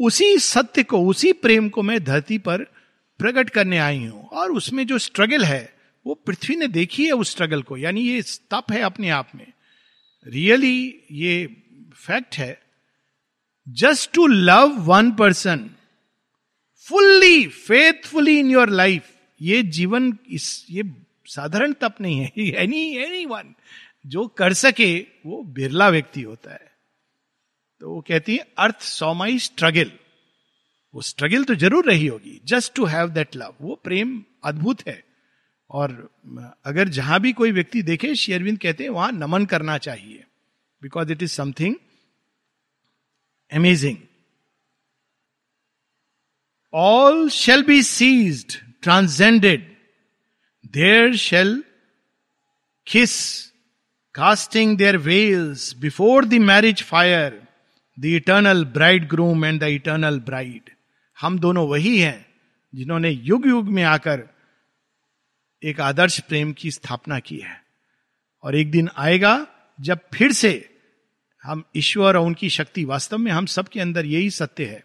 उसी 0.00 0.38
सत्य 0.38 0.82
को, 0.82 1.06
उसी 1.06 1.32
प्रेम 1.32 1.68
को 1.68 1.82
मैं 1.82 2.04
धरती 2.04 2.38
पर 2.38 2.77
प्रकट 3.20 3.50
करने 3.50 3.78
आई 3.78 4.04
हूँ। 4.04 4.26
और 4.28 4.52
उसमें 4.52 4.86
जो 4.86 4.98
स्ट्रगल 4.98 5.44
है, 5.44 5.74
वो 6.06 6.14
पृथ्वी 6.14 6.56
ने 6.56 6.68
देखी 6.68 7.06
है 7.06 7.12
उस 7.12 7.30
स्ट्रगल 7.30 7.62
को, 7.62 7.76
यानी 7.76 8.00
ये 8.00 8.22
तप 8.50 8.72
है 8.72 8.80
अपने 8.82 9.08
आप 9.10 9.30
में। 9.34 9.52
रियली 10.26 11.04
ये 11.12 11.46
फैक्ट 11.96 12.36
है 12.38 12.62
just 13.66 14.12
to 14.12 14.26
love 14.26 14.78
one 14.82 15.10
person 15.12 15.68
fully 16.86 17.46
faithfully 17.46 18.38
in 18.38 18.50
your 18.50 18.70
life 18.70 19.10
ये 19.40 19.62
जीवन 19.62 20.16
इस, 20.30 20.66
ये 20.70 20.82
साधारण 21.26 21.72
तप 21.72 21.96
नहीं 22.00 22.18
है 22.18 22.32
एनी 22.62 22.96
एनी 22.96 23.24
वन 23.26 23.54
जो 24.06 24.26
कर 24.28 24.52
सके, 24.52 24.98
वो 25.26 25.42
बिरला 25.42 25.88
व्यक्ति 25.88 26.22
होता 26.22 26.52
है। 26.52 26.72
तो 27.80 27.90
वो 27.90 28.00
कहती 28.00 28.36
है, 28.36 28.46
अर्थ 28.58 28.80
सो 28.80 29.12
माई 29.14 29.38
स्ट्रगल 29.38 29.90
वो 30.94 31.02
स्ट्रगल 31.02 31.44
तो 31.44 31.54
ज़रूर 31.56 31.86
रही 31.86 32.06
होगी 32.06 32.40
just 32.46 32.74
to 32.74 32.84
have 32.86 33.08
that 33.10 33.36
love 33.36 33.54
वो 33.60 33.74
प्रेम 33.84 34.22
अद्भुत 34.44 34.86
है। 34.88 35.02
और 35.70 35.90
अगर 36.66 36.88
जहाँ 36.88 37.20
भी 37.20 37.32
कोई 37.32 37.50
व्यक्ति 37.52 37.82
देखे 37.82 38.14
शेयरविंद 38.14 38.58
कहते 38.58 38.84
हैं, 38.84 38.90
वहाँ 38.90 39.10
नमन 39.12 39.44
करना 39.46 39.78
चाहिए 39.78 40.24
because 40.82 41.12
it 41.12 41.22
is 41.22 41.32
something 41.32 41.74
amazing 43.52 43.96
all 46.72 47.28
shall 47.30 47.62
be 47.64 47.82
seized 47.82 48.56
transcended 48.82 49.68
there 50.74 51.16
shall 51.16 51.62
kiss 52.86 53.14
casting 54.14 54.76
their 54.78 54.96
veils 54.96 55.72
before 55.80 56.24
the 56.24 56.34
marriage 56.44 56.82
fire 56.84 57.40
the 57.98 58.04
eternal 58.16 58.64
bridegroom 59.08 59.44
and 59.44 59.60
the 59.60 59.68
eternal 59.76 60.18
bride 60.20 60.70
हम 61.20 61.38
दोनों 61.38 61.68
वही 61.68 61.98
हैं 61.98 62.26
जिन्होंने 62.74 63.10
युग 63.10 63.46
युग 63.46 63.68
में 63.68 63.82
आकर 63.82 64.22
एक 65.62 65.80
आदर्श 65.80 66.20
प्रेम 66.20 66.52
की 66.52 66.70
स्थापना 66.70 67.18
की 67.18 67.36
है। 67.36 67.62
और 68.42 68.56
एक 68.56 68.70
दिन 68.70 68.88
आएगा 68.96 69.46
जब 69.80 69.98
फिर 70.14 70.32
से 70.32 70.80
हम 71.44 71.64
ईश्वर 71.76 72.16
और 72.16 72.26
उनकी 72.26 72.50
शक्ति 72.50 72.84
वास्तव 72.84 73.18
में 73.18 73.32
हम 73.32 73.46
सबके 73.46 73.80
अंदर 73.80 74.06
यही 74.06 74.30
सत्य 74.30 74.64
है। 74.64 74.84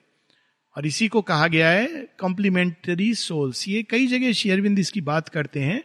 और 0.77 0.85
इसी 0.85 1.07
को 1.07 1.21
कहा 1.21 1.47
गया 1.47 1.69
है 1.69 1.87
कॉम्प्लीमेंटरी 2.19 3.13
सोल्स 3.15 3.67
ये 3.67 3.83
कई 3.83 4.07
जगह 4.07 4.31
शेयरविंद 4.31 4.79
इसकी 4.79 5.01
बात 5.01 5.29
करते 5.29 5.59
हैं, 5.59 5.83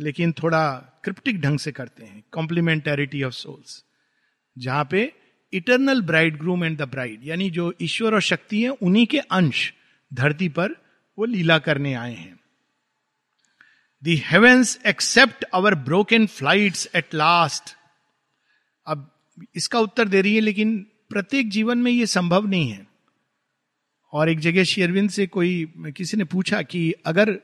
लेकिन 0.00 0.32
थोड़ा 0.32 0.70
क्रिप्टिक 1.04 1.40
ढंग 1.40 1.58
से 1.58 1.72
करते 1.72 2.04
हैं। 2.04 2.24
कॉम्प्लीमेंटेरिटी 2.32 3.22
ऑफ़ 3.22 3.32
सोल्स 3.32 3.84
जहाँ 4.58 4.88
पे 4.90 5.12
eternal 5.52 6.02
bridegroom 6.38 6.64
and 6.64 6.78
the 6.78 6.82
bride 6.82 7.20
यानी 7.24 7.50
जो 7.50 7.74
ईश्वर 7.82 8.14
और 8.14 8.20
शक्ति 8.20 8.62
है, 8.62 8.68
उन्हीं 8.68 9.06
के 9.06 9.18
अंश 9.18 9.72
धरती 10.12 10.48
पर 10.48 10.72
वो 11.18 11.24
लीला 11.24 11.58
करने 11.58 11.94
आए 11.94 12.14
हैं। 12.14 12.38
The 14.02 14.16
heavens 14.26 14.78
accept 14.86 15.44
our 15.44 15.74
broken 15.74 16.26
flights 16.26 16.88
at 16.94 17.14
last 17.14 17.74
अब 18.86 19.10
इसका 19.54 19.80
उत्तर 19.80 20.08
दे 20.08 20.20
रही 20.20 20.34
है, 20.34 20.40
लेकिन 20.40 20.78
प्रत्येक 21.10 21.50
जीवन 21.50 21.78
में 21.78 21.90
ये 21.92 22.06
संभव 22.06 22.46
नहीं 22.46 22.70
है। 22.70 22.86
और 24.12 24.28
एक 24.28 24.38
जगह 24.38 24.64
शेरविंद 24.64 25.10
से 25.10 25.26
कोई, 25.26 25.72
किसी 25.96 26.16
ने 26.16 26.24
पूछा 26.24 26.62
कि 26.62 26.90
अगर 27.06 27.38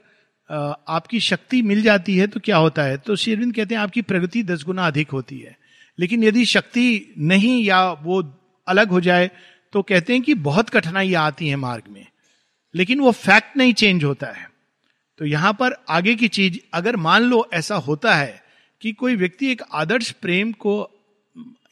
आपकी 0.51 1.21
शक्ति 1.21 1.61
मिल 1.63 1.83
जाती 1.83 2.17
है 2.17 2.27
तो 2.27 2.41
क्या 2.41 2.57
होता 2.57 2.83
है? 2.83 2.97
तो 2.97 3.17
शेरविंद 3.17 3.55
कहते 3.55 3.75
हैं, 3.75 3.83
आपकी 3.83 4.03
प्रगति 4.03 4.43
दस 4.43 4.65
गुना 4.65 4.87
अधिक 4.87 5.11
होती 5.11 5.39
है। 5.39 5.57
लेकिन 5.99 6.25
यदि 6.25 6.45
शक्ति 6.45 7.15
नहीं 7.19 7.63
या 7.65 7.81
वो 7.93 8.23
अलग 8.67 8.89
हो 8.89 9.01
जाए 9.01 9.31
तो 9.73 9.83
कहते 9.83 10.13
हैं 10.13 10.23
कि 10.23 10.35
बहुत 10.35 10.71
कठिनाइयाँ 10.71 11.25
आती 11.25 11.49
हैं 11.49 11.57
मार्ग 11.57 11.85
में। 11.91 12.07
लेकिन 12.77 13.01
वो 13.01 13.11
फैक्ट 13.11 13.57
नहीं 13.57 13.73
चेंज 13.75 14.05
होता 14.05 14.27
है। 14.27 14.49
तो 15.19 15.25
यहाँ 15.25 15.53
पर 15.53 15.77
आगे 15.89 16.15
की 16.15 16.29
चीज़, 16.29 16.59
अगर 16.75 16.97
मान 16.97 17.23
लो 17.23 17.49
ऐसा 17.53 17.75
होता 17.75 18.15
है 18.15 18.43
कि 18.83 18.93
कोई 18.93 19.17
व्यक्ति 19.17 19.51
एक 19.53 19.63
आदर्श 19.73 20.11
प्रेम 20.11 20.53
को 20.53 20.83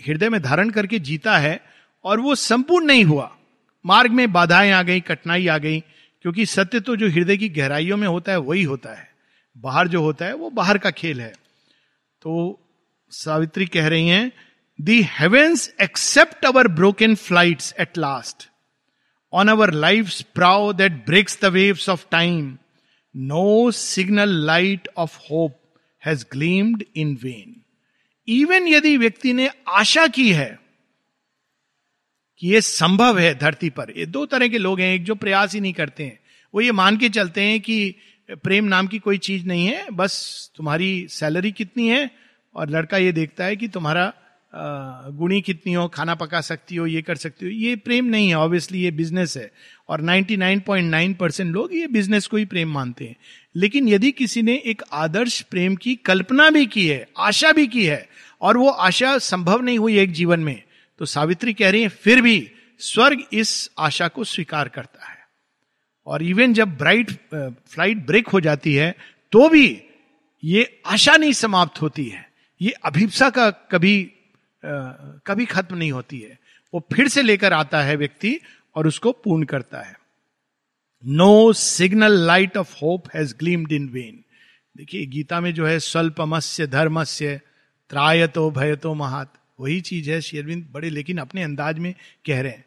हृदय 0.07 0.29
में 0.29 0.43
धारण 0.43 0.71
करके 0.71 0.99
जीता 0.99 1.38
है 1.38 1.61
और 2.05 2.21
वो 2.21 2.35
संपूर्ण 2.35 2.87
नहीं 2.87 3.05
हुआ, 3.05 3.37
मार्ग 3.85 4.11
में 4.11 4.33
बाधाएँ 4.33 4.71
आ 4.73 4.83
गई, 4.83 5.01
कठिनाई 5.01 5.47
आ 5.47 5.59
गई, 5.59 5.81
क्योंकि 6.23 6.47
सत्य 6.47 6.81
तो 6.81 6.97
जो 6.97 7.09
हृदय 7.09 7.37
की 7.37 7.49
गहराइयों 7.49 7.97
में 7.97 8.09
होता 8.09 8.33
है, 8.33 8.38
वही 8.38 8.62
होता 8.62 8.95
है। 8.95 9.09
बाहर 9.57 9.88
जो 9.88 10.01
होता 10.03 10.25
है, 10.25 10.35
वो 10.35 10.51
बाहर 10.51 10.79
का 10.79 10.90
खेल 10.90 11.21
है। 11.21 11.33
तो 12.23 12.61
सावित्री 13.11 13.67
कह 13.67 13.88
रही 13.88 14.09
हैं 14.09 14.33
the 14.81 15.01
heavens 15.03 15.75
accept 15.81 16.45
our 16.45 16.69
broken 16.69 17.14
flight 17.14 17.62
at 17.81 17.99
last 17.99 18.49
on 19.35 19.49
our 19.49 19.73
life 19.73 20.20
prow 20.35 20.73
that 20.73 20.92
breaks 21.07 21.38
the 21.42 21.53
waves 21.53 21.88
of 21.88 22.07
time 22.11 22.57
no 23.14 23.70
signal 23.70 24.35
light 24.47 24.88
of 24.97 25.18
hope 25.31 25.61
has 26.03 26.25
gleamed 26.33 26.85
in 26.97 27.18
vain 27.23 27.57
even 28.29 28.68
यदि 28.68 28.97
व्यक्ति 28.97 29.33
ने 29.33 29.49
आशा 29.68 30.07
की 30.07 30.33
है 30.33 30.59
कि 32.42 32.49
ये 32.49 32.61
संभव 32.61 33.18
है 33.18 33.35
धरती 33.35 33.70
पर, 33.70 33.92
ये 33.97 34.07
दो 34.07 34.25
तरह 34.27 34.49
के 34.49 34.59
लोग 34.59 34.81
हैं, 34.81 34.94
एक 34.94 35.05
जो 35.05 35.14
प्रयास 35.14 35.55
ही 35.55 35.61
नहीं 35.61 35.73
करते 35.73 36.05
हैं। 36.05 36.18
वो 36.55 36.61
ये 36.61 36.73
मान 36.73 36.97
के 36.97 37.09
चलते 37.09 37.42
हैं 37.42 37.61
कि 37.61 37.94
प्रेम 38.29 38.64
नाम 38.64 38.87
की 38.87 38.99
कोई 38.99 39.18
चीज़ 39.18 39.47
नहीं 39.47 39.66
है, 39.66 39.90
बस 39.90 40.51
तुम्हारी 40.57 41.07
सैलरी 41.09 41.53
कितनी 41.53 41.88
है 41.88 42.11
और 42.55 42.70
लड़का 42.70 42.99
ये 42.99 43.12
देखता 43.12 43.44
है 43.44 43.57
कि 43.57 43.68
तुम्हारा 43.68 44.12
गुणी 44.55 45.40
कितनी 45.40 45.73
हो, 45.73 45.87
खाना 45.88 46.14
पका 46.14 46.40
सकती 46.40 46.77
हो, 46.77 46.87
ये 46.87 47.03
कर 47.03 47.17
सकती 47.17 47.47
हो, 47.47 47.51
ये 47.53 47.77
प्रेम 47.77 48.05
नहीं 48.05 48.29
है 48.29 48.35
ऑब्वियसली 48.35 48.81
ये 48.81 48.90
बिज़नेस 48.90 49.37
है। 49.37 49.51
और 49.88 50.01
99.9 50.01 51.14
परसेंट 51.14 51.53
लोग 51.53 51.75
ये 51.75 51.87
बिज़नेस 51.87 52.27
को 52.27 52.37
ही 52.37 52.45
प्रेम 52.45 52.73
मानते 52.73 53.05
हैं। 53.05 53.17
लेकिन 53.55 53.88
यदि 53.88 54.11
किसी 54.12 54.43
ने 54.43 54.55
एक 54.67 54.83
आदर्श 54.93 55.40
प्रेम 55.43 55.77
की 55.77 55.95
कल्पना 55.97 56.49
भी 56.51 56.67
की 56.67 56.87
है, 56.88 57.07
आशा 57.19 57.53
भी 57.53 57.67
की 57.67 57.85
है, 57.85 58.07
और 58.40 58.57
वो 58.57 58.69
आशा 58.69 59.17
संभव 59.21 59.62
नहीं 59.62 59.79
हुई 59.79 59.99
एक 59.99 60.12
जीवन 60.12 60.40
में 60.40 60.62
तो 61.01 61.05
सावित्री 61.07 61.53
कह 61.55 61.71
रही 61.71 61.83
है, 61.83 61.88
फिर 61.88 62.21
भी 62.23 62.51
स्वर्ग 62.81 63.23
इस 63.33 63.71
आशा 63.79 64.09
को 64.09 64.25
स्वीकार 64.25 64.69
करता 64.69 65.09
है। 65.09 65.19
और 66.07 66.23
इवन 66.23 66.53
जब 66.55 66.77
ब्राइट 66.79 67.11
फ़्लाइट 67.11 68.07
ब्रेक 68.07 68.29
हो 68.29 68.40
जाती 68.40 68.75
है 68.75 68.95
तो 69.33 69.49
भी 69.49 69.67
ये 70.43 70.67
आशा 70.87 71.17
नहीं 71.17 71.33
समाप्त 71.33 71.81
होती 71.83 72.05
है। 72.05 72.29
ये 72.61 72.71
अभिप्सा 72.85 73.29
का 73.31 73.49
कभी 73.51 74.11
कभी 75.27 75.44
खत्म 75.46 75.77
नहीं 75.77 75.92
होती 75.92 76.18
है। 76.20 76.38
वो 76.74 76.87
फिर 76.92 77.09
से 77.09 77.22
लेकर 77.22 77.53
आता 77.53 77.83
है 77.83 77.96
व्यक्ति 77.96 78.38
और 78.77 78.87
उसको 78.87 79.12
पूर्ण 79.12 79.44
करता 79.44 79.81
है। 79.81 79.96
No 81.05 81.53
signal 81.53 82.12
light 82.12 82.57
of 82.57 82.74
hope 82.83 83.09
has 83.14 83.35
gleamed 83.38 83.72
in 83.72 83.88
vain 83.88 84.24
देखिए, 84.77 85.07
गीता 85.07 85.40
में 85.40 85.55
जो 85.55 85.66
है, 85.66 85.79
स्वल्पमस्य, 85.79 86.66
धर्मस्य, 86.66 87.40
त्रायतो, 87.90 88.50
भयतो, 88.50 88.94
महात, 88.94 89.33
वही 89.61 89.81
चीज़ 89.81 90.11
है 90.11 90.20
शेरविंद 90.20 90.66
बड़े 90.72 90.90
लेकिन 90.90 91.18
अपने 91.18 91.42
अंदाज 91.42 91.79
में 91.79 91.94
कह 92.27 92.40
रहे 92.40 92.53
हैं 92.53 92.64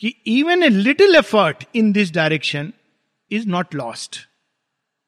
कि 0.00 0.14
even 0.26 0.62
a 0.62 0.68
little 0.68 1.16
effort 1.16 1.64
in 1.74 1.92
this 1.92 2.12
direction 2.12 2.72
is 3.30 3.48
not 3.48 3.74
lost 3.74 4.16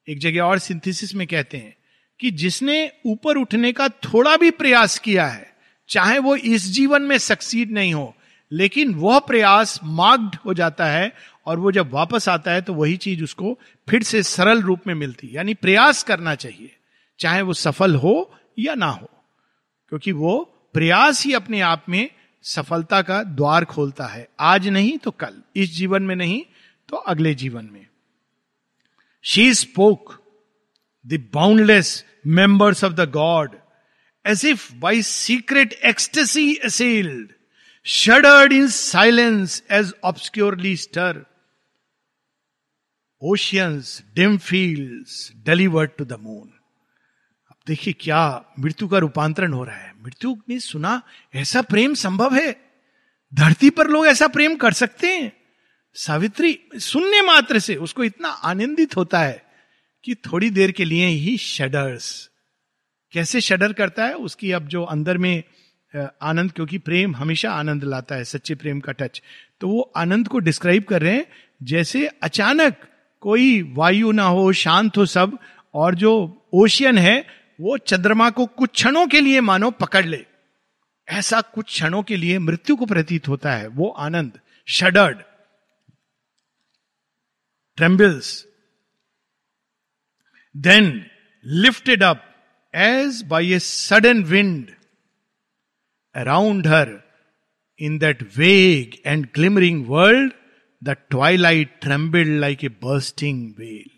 एक 0.07 0.19
जगह 0.19 0.41
और 0.41 0.59
सिंथेसिस 0.59 1.15
में 1.15 1.27
कहते 1.27 1.57
हैं 1.57 1.75
कि 2.19 2.31
जिसने 2.31 2.91
ऊपर 3.05 3.37
उठने 3.37 3.71
का 3.71 3.89
थोड़ा 3.89 4.37
भी 4.37 4.51
प्रयास 4.51 4.99
किया 4.99 5.27
है 5.27 5.52
चाहे 5.89 6.17
वो 6.19 6.35
इस 6.35 6.65
जीवन 6.71 7.01
में 7.01 7.17
सक्सीड 7.17 7.71
नहीं 7.71 7.93
हो, 7.93 8.13
लेकिन 8.51 8.93
वह 8.95 9.19
प्रयास 9.19 9.79
मार्ग्ड 9.83 10.35
हो 10.45 10.53
जाता 10.53 10.85
है 10.85 11.11
और 11.47 11.59
वो 11.59 11.71
जब 11.71 11.91
वापस 11.91 12.27
आता 12.29 12.51
है 12.51 12.61
तो 12.61 12.73
वही 12.73 12.97
चीज़ 12.97 13.23
उसको 13.23 13.57
फिर 13.87 14.03
से 14.03 14.23
सरल 14.23 14.61
रूप 14.61 14.87
में 14.87 14.93
मिलती 14.95 15.29
यानी 15.33 15.53
प्रयास 15.53 16.03
करना 16.03 16.35
चाहिए, 16.35 16.75
चाहे 17.19 17.41
वो 17.41 17.53
सफल 17.53 17.95
हो 17.95 18.31
या 18.59 18.75
ना 18.75 18.87
हो, 18.87 19.09
क्योंकि 19.91 20.11
वो 20.11 20.39
प्रयास 20.75 21.23
ही 21.25 21.33
अपने 21.33 21.61
आप 21.61 21.85
में 21.89 22.09
सफलता 22.45 23.01
का 23.01 23.21
द्वार 23.23 23.65
खोलता 23.65 24.05
है। 24.05 24.27
आज 24.39 24.67
नहीं 24.67 24.97
तो 24.97 25.11
कल, 25.11 25.41
इस 25.55 25.75
जीवन 25.75 26.03
में 26.03 26.15
नहीं 26.15 26.41
तो 26.89 26.97
अगले 26.97 27.33
जीवन 27.35 27.69
में। 27.71 27.85
She 29.23 29.53
spoke 29.53 30.19
the 31.05 31.23
boundless 31.33 32.03
members 32.27 32.83
of 32.83 32.93
the 32.93 33.09
god 33.11 33.55
as 34.25 34.45
if 34.45 34.73
by 34.79 35.01
secret 35.03 35.73
ecstasy 35.85 36.53
assailed 36.65 37.31
shuddered 37.85 38.53
in 38.53 38.69
silence 38.69 39.61
as 39.69 39.93
obscurely 40.01 40.75
stir. 40.75 41.25
Oceans, 43.21 44.03
dim 44.13 44.37
fields, 44.37 45.31
delivered 45.43 45.97
to 45.97 46.05
the 46.05 46.17
moon. 46.17 46.49
देखिए 47.67 47.93
क्या 47.99 48.23
मृत्यु 48.59 48.87
का 48.87 48.97
रूपांतरण 48.97 49.53
हो 49.53 49.63
रहा 49.63 49.75
है 49.75 49.91
मृत्यु 50.03 50.35
ने 50.49 50.59
सुना 50.59 51.01
ऐसा 51.35 51.61
प्रेम 51.61 51.93
संभव 51.93 52.33
है 52.35 52.51
धरती 53.33 53.69
पर 53.69 53.87
लोग 53.87 54.07
ऐसा 54.07 54.27
प्रेम 54.27 54.55
कर 54.55 54.73
सकते 54.73 55.07
हैं 55.07 55.31
सावित्री 55.95 56.57
सुनने 56.79 57.21
मात्र 57.21 57.59
से 57.59 57.75
उसको 57.85 58.03
इतना 58.03 58.29
आनंदित 58.51 58.97
होता 58.97 59.19
है 59.19 59.41
कि 60.03 60.15
थोड़ी 60.25 60.49
देर 60.49 60.71
के 60.71 60.85
लिए 60.85 61.07
ही 61.07 61.37
शडर्स 61.37 62.09
कैसे 63.13 63.41
शडर 63.41 63.73
करता 63.73 64.05
है, 64.05 64.13
उसकी 64.15 64.51
अब 64.51 64.67
जो 64.67 64.83
अंदर 64.83 65.17
में 65.17 65.43
आनंद, 66.21 66.51
क्योंकि 66.51 66.77
प्रेम 66.77 67.15
हमेशा 67.15 67.51
आनंद 67.51 67.83
लाता 67.83 68.15
है, 68.15 68.23
सच्चे 68.23 68.55
प्रेम 68.55 68.79
का 68.79 68.91
टच 68.91 69.21
तो 69.61 69.67
वो 69.67 69.81
आनंद 69.97 70.27
को 70.27 70.39
डिस्क्राइब 70.39 70.83
कर 70.83 71.01
रहे 71.01 71.13
हैं, 71.13 71.25
जैसे 71.63 72.07
अचानक 72.07 72.77
कोई 73.23 73.61
वायु 73.73 74.11
ना 74.11 74.23
हो, 74.23 74.51
शांत 74.53 74.97
हो 74.97 75.05
सब, 75.05 75.37
और 75.73 75.95
जो 75.95 76.11
ओशियन 76.53 76.97
है, 76.97 77.25
वो 77.61 77.77
चंद्रमा 77.77 78.29
को 78.29 78.45
कुछ 78.47 78.69
क्षणों 78.71 79.05
के 79.07 79.19
लिए 79.21 79.41
मानो 79.41 79.69
पकड़ 79.71 80.05
ले। 80.05 80.25
ऐसा 81.07 81.41
कुछ 81.43 81.65
क्षणों 81.65 82.01
के 82.03 82.17
लिए 82.17 82.39
मृत्यु 82.39 82.75
को 82.75 82.85
प्रतीत 82.85 83.27
होता 83.27 83.53
है, 83.53 83.67
वो 83.67 83.89
आनंद। 83.89 84.39
Shuddered. 84.67 85.21
Trembles 87.77 88.45
then 90.55 91.05
lifted 91.45 92.03
up 92.03 92.29
as 92.75 93.21
by 93.21 93.53
a 93.53 93.59
sudden 93.59 94.23
wind 94.23 94.69
around 96.15 96.67
her 96.67 96.99
in 97.79 97.97
that 97.97 98.23
vague 98.37 98.95
and 99.05 99.25
glimmering 99.35 99.85
world 99.87 100.31
the 100.83 100.95
twilight 101.09 101.75
trembled 101.81 102.39
like 102.39 102.63
a 102.63 102.69
bursting 102.69 103.53
veil 103.59 103.89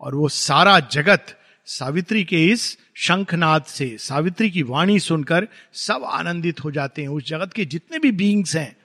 और 0.00 0.14
वो 0.14 0.28
सारा 0.28 0.78
जगत 0.80 1.40
सावित्री 1.66 2.24
के 2.24 2.44
इस 2.46 2.78
शंखनाद 2.96 3.64
से, 3.64 3.96
सावित्री 3.98 4.50
की 4.50 4.62
वाणी 4.62 4.98
सुनकर 5.00 5.46
सब 5.72 6.04
आनंदित 6.04 6.64
हो 6.64 6.70
जाते 6.70 7.02
हैं। 7.02 7.08
उस 7.08 7.26
जगत 7.26 7.52
के 7.52 7.64
जितने 7.64 7.98
भी 7.98 8.10
बींग्स 8.12 8.56
हैं, 8.56 8.76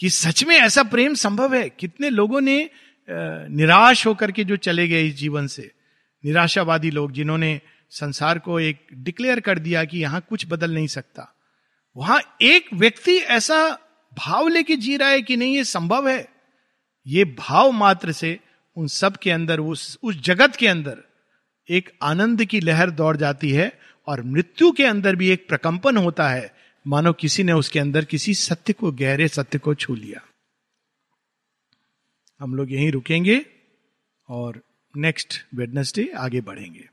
कि 0.00 0.10
सच 0.10 0.44
में 0.44 0.56
ऐसा 0.56 0.82
प्रेम 0.82 1.14
संभव 1.14 1.54
है? 1.54 1.68
कितने 1.70 2.10
लोगों 2.10 2.40
ने 2.40 2.70
निराश 3.08 4.06
होकर 4.06 4.32
के 4.32 4.44
जो 4.44 4.56
चले 4.56 4.88
गए 4.88 5.06
इस 5.06 5.14
जीवन 5.14 5.46
से? 5.46 5.70
निराशावादी 6.24 6.90
लोग 6.90 7.12
जिन्होंने 7.12 7.60
संसार 7.90 8.38
को 8.38 8.60
एक 8.60 8.86
डिक्लेयर 8.94 9.40
कर 9.40 9.58
दिया 9.58 9.84
कि 9.84 9.98
यहाँ 9.98 10.26
कुछ 10.28 10.46
बदल 10.48 10.74
नहीं 10.74 10.86
सकता। 10.86 11.34
वहाँ 11.96 12.20
एक 12.42 12.74
व्यक्ति 12.74 13.16
ऐसा 13.16 13.78
भाव 14.18 14.48
लेके 14.48 14.76
जी 14.76 14.96
रहा 14.96 15.08
है 15.08 15.22
कि 15.22 15.36
नहीं, 15.36 15.56
ये 15.56 15.64
संभव 15.64 16.08
है। 16.08 16.28
ये 17.06 17.24
भाव 17.24 17.70
मात्र 17.70 18.12
से 18.12 18.40
उन 18.76 18.86
सब 18.86 19.16
के 19.16 19.30
अंदर, 19.30 19.60
उस 19.60 19.98
उस 20.02 20.20
जगत 20.20 20.56
के 20.56 20.68
अंदर 20.68 21.02
एक 21.70 21.92
आनंद 22.02 22.44
की 22.44 22.60
लहर 22.60 22.90
दौड़ 22.90 23.16
जाती 23.16 23.50
है 23.50 23.80
और 24.06 24.22
मृत्यु 24.22 24.72
के 24.72 24.84
अंदर 24.84 25.16
भी 25.16 25.28
एक 25.28 25.48
प्रकंपन 25.48 25.96
होता 25.96 26.28
है। 26.28 26.54
मानो 26.86 27.12
किसी 27.12 27.42
ने 27.42 27.52
उसके 27.52 27.78
अंदर 27.78 28.04
किसी 28.04 28.34
सत्य 28.34 28.72
को, 28.72 28.92
गहरे 28.92 29.28
सत्य 29.28 29.58
को 29.58 29.74
छू 29.74 29.94
लिया। 29.94 30.20
हम 32.40 32.54
लोग 32.54 32.72
यहीं 32.72 32.92
रुकेंगे 32.92 33.46
और 34.28 34.62
नेक्स्ट 34.96 35.34
वेडनेसडे 35.54 36.12
आगे 36.16 36.40
बढ़ेंगे। 36.40 36.88